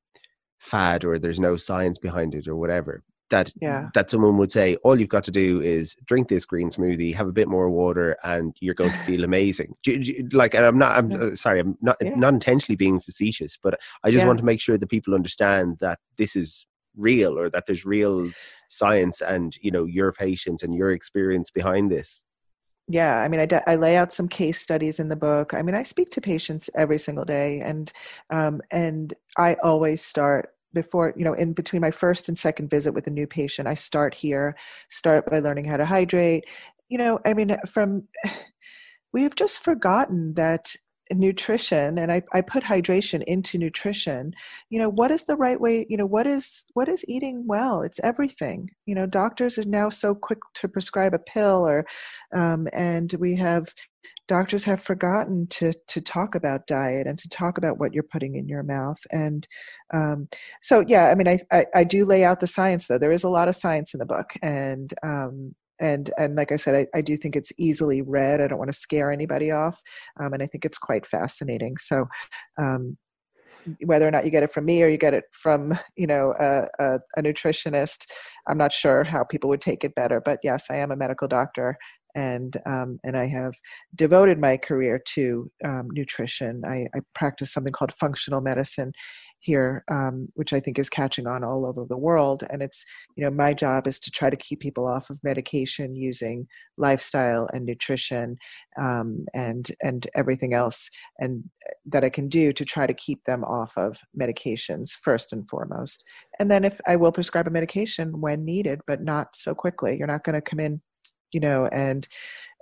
[0.59, 3.03] fad, or there's no science behind it, or whatever.
[3.35, 3.89] That Yeah.
[3.95, 7.27] that someone would say all you've got to do is drink this green smoothie, have
[7.29, 9.75] a bit more water, and you're going to feel amazing.
[9.83, 10.93] Do do like, and I'm not.
[10.99, 11.19] I'm Yeah.
[11.19, 11.59] uh, sorry.
[11.61, 12.15] I'm not Yeah.
[12.25, 13.73] not intentionally being facetious, but
[14.05, 16.67] I just want to make sure that people understand that this is
[16.97, 18.31] real, or that there's real
[18.69, 22.23] science, and you know your patients and your experience behind this.
[22.89, 25.75] yeah i mean I, I lay out some case studies in the book i mean
[25.75, 27.91] i speak to patients every single day and
[28.31, 32.93] um, and i always start before you know in between my first and second visit
[32.93, 34.57] with a new patient i start here
[34.91, 36.45] start by learning how to hydrate.
[36.89, 38.09] You know i mean from
[39.13, 40.75] we have just forgotten that
[41.13, 44.33] nutrition and I, I put hydration into nutrition
[44.71, 47.83] you know what is the right way you know what is what is eating well?
[47.83, 48.71] It's everything.
[48.87, 51.87] You know doctors are now so quick to prescribe a pill or
[52.35, 53.69] um, and we have
[54.29, 58.35] doctors have forgotten to to talk about diet and to talk about what you're putting
[58.37, 58.99] in your mouth.
[59.11, 59.47] And
[59.93, 60.29] um,
[60.61, 62.99] so yeah i mean I, I i do lay out the science though.
[62.99, 64.35] There is a lot of science in the book.
[64.43, 68.41] And um, and and like I said, I, I do think it's easily read.
[68.41, 69.81] I don't want to scare anybody off,
[70.21, 71.77] um, and I think it's quite fascinating.
[71.79, 72.07] So,
[72.59, 72.97] um,
[73.85, 76.35] whether or not you get it from me or you get it from you know
[76.39, 78.05] a, a, a, nutritionist
[78.47, 81.27] i'm not sure how people would take it better but yes i am a medical
[81.27, 81.79] doctor
[82.15, 83.55] and um, and I have
[83.95, 86.63] devoted my career to um, nutrition.
[86.65, 88.93] I, I, practice something called functional medicine
[89.45, 92.43] here, um, which I think is catching on all over the world.
[92.51, 92.85] And it's
[93.17, 97.49] you know my job is to try to keep people off of medication using lifestyle
[97.53, 98.37] and nutrition
[98.81, 103.25] um, and and everything else and uh, that I can do to try to keep
[103.25, 106.05] them off of medications first and foremost.
[106.39, 109.97] And then if I will prescribe a medication when needed, but not so quickly.
[109.97, 110.81] You're not going to come in
[111.33, 112.09] you know, and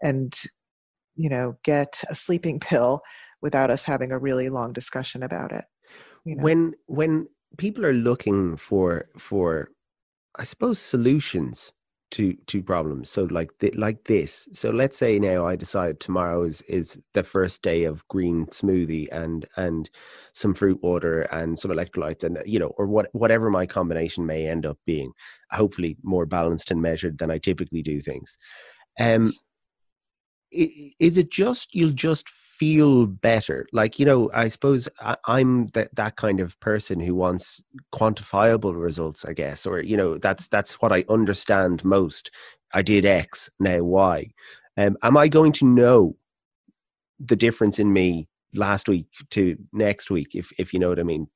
[0.03, 0.35] and
[1.15, 3.03] you know, get a sleeping pill
[3.41, 5.65] without us having a really long discussion about it.
[6.25, 6.43] You know?
[6.43, 9.71] When when people are looking for for
[10.37, 11.73] I suppose solutions
[12.13, 14.49] to to problems so like th- like this.
[14.53, 19.09] So let's say now i decide tomorrow is is the first day of green smoothie
[19.11, 19.89] and and
[20.35, 24.47] some fruit water and some electrolytes and you know or what whatever my combination may
[24.47, 25.13] end up being
[25.51, 28.37] hopefully more balanced and measured than i typically do things.
[29.01, 29.33] Um
[30.53, 33.67] is it just you'll just feel better?
[33.73, 34.89] Like you know i suppose
[35.25, 40.19] i'm that that kind of person who wants quantifiable results i guess or you know
[40.19, 42.31] that's that's what i understand most.
[42.75, 44.33] I did x now y.
[44.77, 46.17] Um, am i going to know
[47.19, 51.03] the difference in me last week to next week if if you know what i
[51.03, 51.29] mean?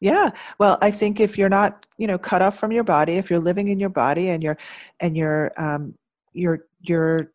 [0.00, 0.30] Yeah.
[0.58, 3.40] Well i think if you're not you know cut off from your body if you're
[3.40, 4.58] living in your body and you're
[5.00, 5.94] and you're um
[6.32, 7.32] you're you're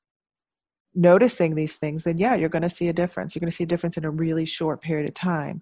[0.93, 3.35] noticing these things, then yeah, you're going to see a difference.
[3.35, 5.61] You're going to see a difference in a really short period of time.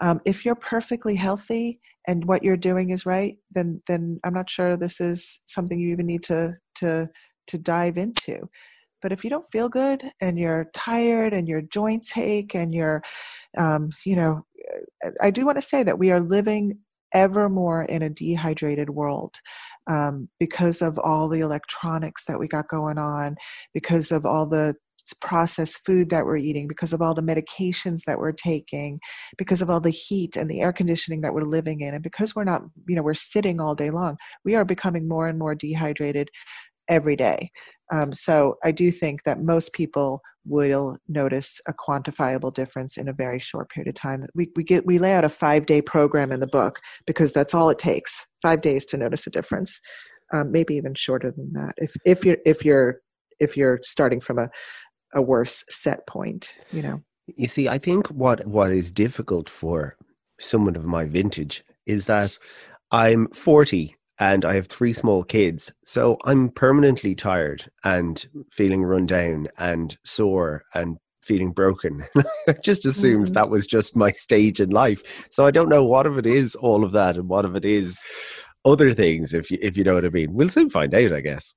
[0.00, 4.50] Um, if you're perfectly healthy and what you're doing is right, then then I'm not
[4.50, 7.08] sure this is something you even need to to
[7.48, 8.48] to dive into.
[9.02, 13.02] But if you don't feel good and you're tired and your joints ache and you're,
[13.56, 14.46] um, you know,
[15.20, 16.78] I do want to say that we are living
[17.12, 19.36] ever more in a dehydrated world
[19.88, 23.36] um, because of all the electronics that we got going on,
[23.72, 24.74] because of all the
[25.20, 28.98] processed food that we're eating, because of all the medications that we're taking,
[29.38, 32.34] because of all the heat and the air conditioning that we're living in, and because
[32.34, 35.54] we're not, you know, we're sitting all day long, we are becoming more and more
[35.54, 36.28] dehydrated
[36.88, 37.50] every day.
[37.92, 43.12] Um, so I do think that most people will notice a quantifiable difference in a
[43.12, 44.24] very short period of time.
[44.34, 47.54] We, we get we lay out a five day program in the book because that's
[47.54, 49.80] all it takes five days to notice a difference.
[50.32, 53.00] Um, maybe even shorter than that if if you're if you're
[53.38, 54.48] if you're starting from a
[55.14, 56.52] a worse set point.
[56.72, 57.02] You know.
[57.36, 59.94] You see, I think what what is difficult for
[60.40, 62.38] someone of my vintage is that
[62.90, 65.72] I'm 40 and I have three small kids.
[65.84, 72.04] So I'm permanently tired and feeling run down and sore and feeling broken.
[72.48, 73.34] I just assumed mm.
[73.34, 75.28] that was just my stage in life.
[75.30, 77.64] So I don't know what of it is all of that and what of it
[77.64, 77.98] is
[78.64, 80.32] other things if you if you know what I mean.
[80.32, 81.54] We'll soon find out, I guess.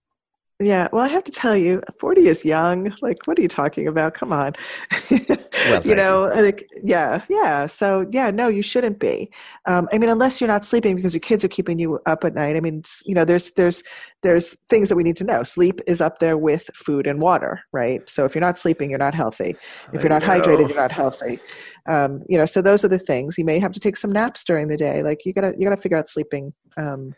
[0.61, 2.93] Yeah, well, I have to tell you, 40 is young.
[3.01, 4.13] Like, what are you talking about?
[4.13, 4.51] Come on.
[5.09, 6.41] well, you know, you.
[6.41, 7.65] Like, yeah, yeah.
[7.65, 9.31] So, yeah, no, you shouldn't be.
[9.67, 12.33] Um, I mean, unless you're not sleeping because your kids are keeping you up at
[12.33, 12.57] night.
[12.57, 13.83] I mean, you know, there's there's
[14.21, 15.43] there's things that we need to know.
[15.43, 18.07] Sleep is up there with food and water, right?
[18.09, 19.55] So, if you're not sleeping, you're not healthy.
[19.93, 21.39] If you're not hydrated, you're not healthy.
[21.87, 23.37] Um, you know, so those are the things.
[23.37, 25.03] You may have to take some naps during the day.
[25.03, 26.51] Like, you gotta you gotta figure out sleeping.
[26.75, 27.15] Um,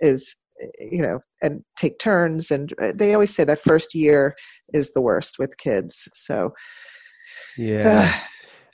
[0.00, 0.34] is
[0.78, 4.34] you know and take turns and uh, they always say that first year
[4.72, 6.52] is the worst with kids so.
[7.56, 8.10] Yeah.
[8.14, 8.26] Uh,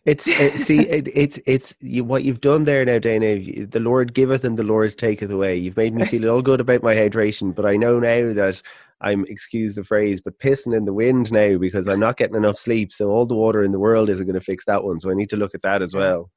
[0.07, 4.15] it's it, see it, it's it's you, what you've done there now dana the lord
[4.15, 5.57] giveth and the lord taketh away.
[5.57, 8.63] You've made me feel all good about my hydration but i know now that
[9.01, 12.57] i'm excuse the phrase but pissing in the wind now because i'm not getting enough
[12.57, 15.11] sleep so all the water in the world isn't going to fix that one so
[15.11, 16.31] i need to look at that as well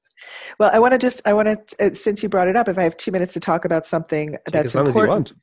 [0.59, 2.77] well, I want to just, I want to, uh, since you brought it up, if
[2.77, 5.33] I have two minutes to talk about something Take that's important.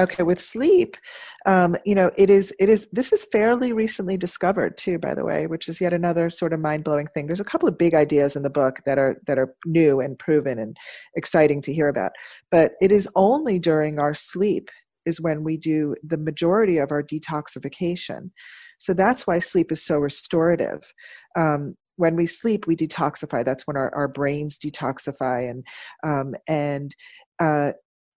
[0.00, 0.96] Okay, with sleep,
[1.44, 5.24] um, you know, it is, it is, this is fairly recently discovered too, by the
[5.24, 7.26] way, which is yet another sort of mind blowing thing.
[7.26, 10.16] There's a couple of big ideas in the book that are, that are new and
[10.16, 10.76] proven and
[11.16, 12.12] exciting to hear about.
[12.48, 14.70] But it is only during our sleep
[15.04, 18.30] is when we do the majority of our detoxification.
[18.78, 20.92] So that's why sleep is so restorative.
[21.36, 25.64] Um, when we sleep we detoxify that's when our, our brains detoxify and
[26.04, 26.94] um, and
[27.40, 27.72] uh,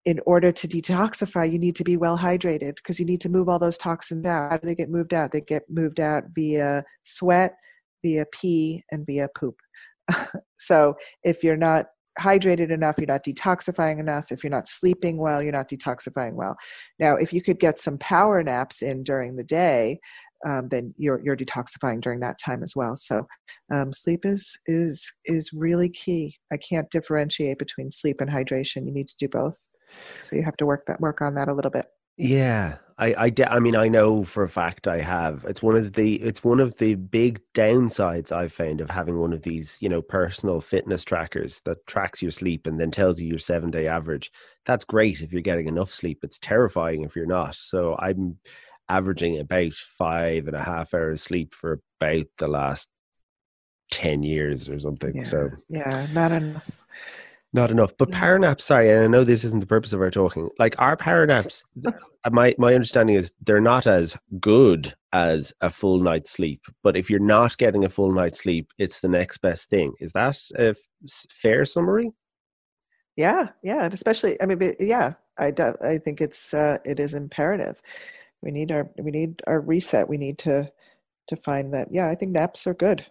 [0.05, 3.49] in order to detoxify you need to be well hydrated because you need to move
[3.49, 6.83] all those toxins out how do they get moved out they get moved out via
[7.03, 7.53] sweat
[8.03, 9.55] via pee and via poop
[10.57, 11.87] so if you're not
[12.19, 14.31] hydrated enough, you're not detoxifying enough.
[14.31, 16.57] If you're not sleeping well, you're not detoxifying well.
[16.99, 19.99] Now, if you could get some power naps in during the day,
[20.45, 22.95] um, then you're you're detoxifying during that time as well.
[22.95, 23.27] So
[23.71, 26.37] um, sleep is is is really key.
[26.51, 28.85] I can't differentiate between sleep and hydration.
[28.85, 29.57] You need to do both.
[30.19, 31.85] So you have to work that work on that a little bit.
[32.17, 35.43] Yeah, I, I, de- I mean, I know for a fact I have.
[35.45, 39.33] It's one of the, it's one of the big downsides I've found of having one
[39.33, 43.27] of these, you know, personal fitness trackers that tracks your sleep and then tells you
[43.27, 44.31] your seven day average.
[44.67, 46.19] That's great if you're getting enough sleep.
[46.21, 47.55] It's terrifying if you're not.
[47.55, 48.37] So I'm
[48.91, 52.89] averaging about five and a half hours sleep for about the last
[53.91, 55.15] 10 years or something.
[55.15, 56.69] Yeah, So yeah, not enough.
[57.53, 57.93] not enough.
[57.97, 60.49] But power naps, sorry, and I know this isn't the purpose of our talking.
[60.59, 61.63] Like our power naps,
[62.31, 66.61] my my understanding is they're not as good as a full night's sleep.
[66.83, 69.93] But if you're not getting a full night's sleep, it's the next best thing.
[69.99, 70.75] Is that a
[71.29, 72.11] fair summary?
[73.17, 77.13] Yeah, yeah, and especially I mean, yeah, I do, I think it's uh, it is
[77.13, 77.81] imperative.
[78.41, 80.09] We need our we need our reset.
[80.09, 80.71] We need to
[81.27, 81.87] to find that.
[81.91, 83.05] Yeah, I think naps are good.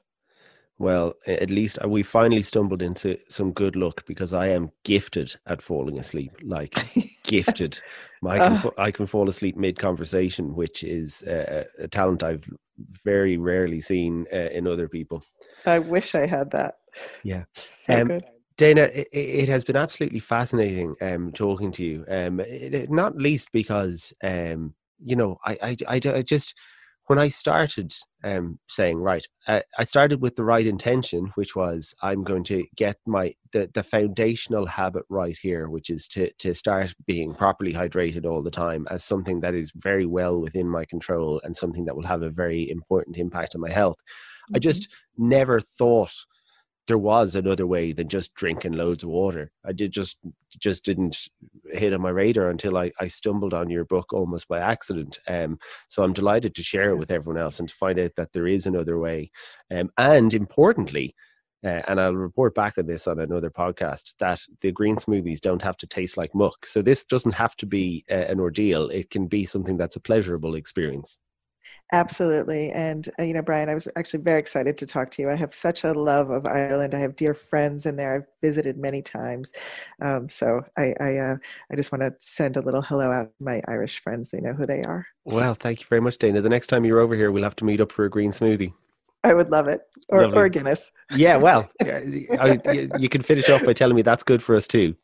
[0.79, 5.37] Well, at least uh, we finally stumbled into some good luck because I am gifted
[5.47, 6.33] at falling asleep.
[6.43, 6.75] Like
[7.25, 7.79] gifted.
[8.27, 8.71] I can, Ah.
[8.79, 12.49] I can fall asleep mid conversation, which is uh, a talent I've
[13.05, 15.23] very rarely seen uh, in other people.
[15.67, 16.77] I wish I had that.
[17.25, 17.45] Yeah.
[17.55, 18.25] So Um, good.
[18.57, 22.05] Dana, it, it has been absolutely fascinating um, talking to you.
[22.09, 24.75] Um, it- not least because um,
[25.05, 26.55] you know I, I, I, I just
[27.07, 27.93] when I started
[28.23, 32.65] um, saying right, I, I started with the right intention, which was I'm going to
[32.77, 37.73] get my the, the foundational habit right here, which is to to start being properly
[37.73, 41.85] hydrated all the time as something that is very well within my control and something
[41.87, 43.97] that will have a very important impact on my health.
[44.55, 44.63] I Mhm.
[44.63, 44.89] just
[45.19, 46.15] never thought
[46.87, 49.53] there was another way than just drinking loads of water.
[49.65, 50.19] I did just
[50.59, 51.29] just didn't
[51.73, 55.19] hit on my radar until I, I stumbled on your book almost by accident.
[55.29, 55.59] Um,
[55.89, 58.47] so I'm delighted to share it with everyone else and to find out that there
[58.47, 59.31] is another way.
[59.71, 61.15] Um, and importantly,
[61.65, 65.63] uh, and I'll report back on this on another podcast that the green smoothies don't
[65.63, 66.65] have to taste like muck.
[66.65, 68.89] So this doesn't have to be uh, an ordeal.
[68.89, 71.19] It can be something that's a pleasurable experience.
[71.93, 72.71] Absolutely.
[72.71, 75.31] And, uh, you know, Brian, I was actually very excited to talk to you.
[75.31, 76.95] I have such a love of Ireland.
[76.95, 78.15] I have dear friends in there.
[78.15, 79.53] I've visited many times.
[80.01, 81.37] Um, so I, I, uh,
[81.73, 84.29] I just want to send a little hello out to my Irish friends.
[84.29, 85.07] They know who they are.
[85.25, 86.41] Well, thank you very much, Dana.
[86.41, 88.73] The next time you're over here, we'll have to meet up for a green smoothie.
[89.25, 89.83] I would love it.
[90.09, 90.39] Or, Lovely.
[90.39, 90.93] or Guinness.
[91.15, 94.67] Yeah, well, I, I- you can finish off by telling me that's good for us
[94.67, 94.95] too.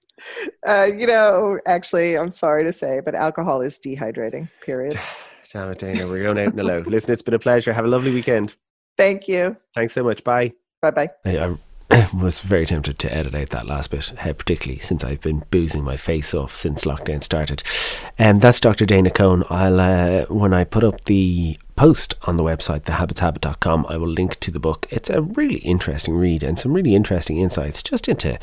[0.67, 4.99] Uh, you know, actually, I'm sorry to say, but alcohol is dehydrating, period.
[5.53, 6.79] Damn it, Dana, we're going out in the low.
[6.87, 7.73] Listen, it's been a pleasure.
[7.73, 8.55] Have a lovely weekend.
[8.97, 9.57] Thank you.
[9.75, 10.25] Thanks so much.
[10.25, 10.53] Bye.
[10.83, 11.09] Bye bye.
[11.25, 11.57] I,
[11.91, 15.45] I was very tempted to edit out that last bit, uh, particularly since I've been
[15.51, 17.63] boozing my face off since lockdown started.
[18.19, 18.87] And that's Dr.
[18.87, 19.45] Dana Cohen.
[19.51, 24.41] I'll uh, when I put up the post on the website, thehabitshabit.com, I will link
[24.41, 24.87] to the book.
[24.91, 28.39] It's a really interesting read and some really interesting insights just into,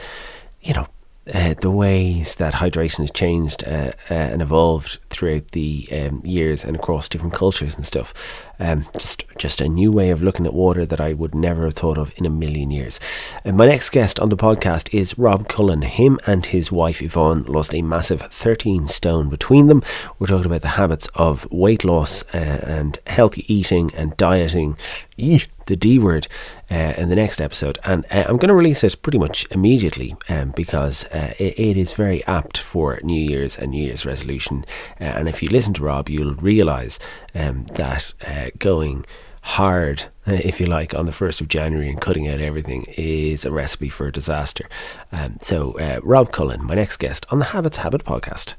[0.62, 0.88] you know,
[1.32, 6.66] uh, the ways that hydration has changed uh, uh, and evolved throughout the um, years
[6.66, 8.46] and across different cultures and stuff.
[8.60, 11.76] Um, just just a new way of looking at water that I would never have
[11.76, 13.00] thought of in a million years.
[13.46, 15.82] And my next guest on the podcast is Rob Cullen.
[15.82, 19.82] Him and his wife Yvonne lost a massive 13 stone between them.
[20.20, 24.78] We're talking about the habits of weight loss uh, and healthy eating and dieting.
[25.18, 26.28] Eesh, the D word
[26.72, 30.16] uh, in the next episode, and uh, I'm going to release it pretty much immediately
[30.30, 34.66] um, because uh, it, it is very apt for New Year's and New Year's resolution.
[35.00, 37.00] Uh, and if you listen to Rob, you'll realise
[37.36, 39.06] um, that uh, going
[39.44, 43.52] hard, if you like, on the 1st of January and cutting out everything is a
[43.52, 44.68] recipe for disaster.
[45.12, 48.56] Um, so, uh, Rob Cullen, my next guest on the Habits Habit podcast.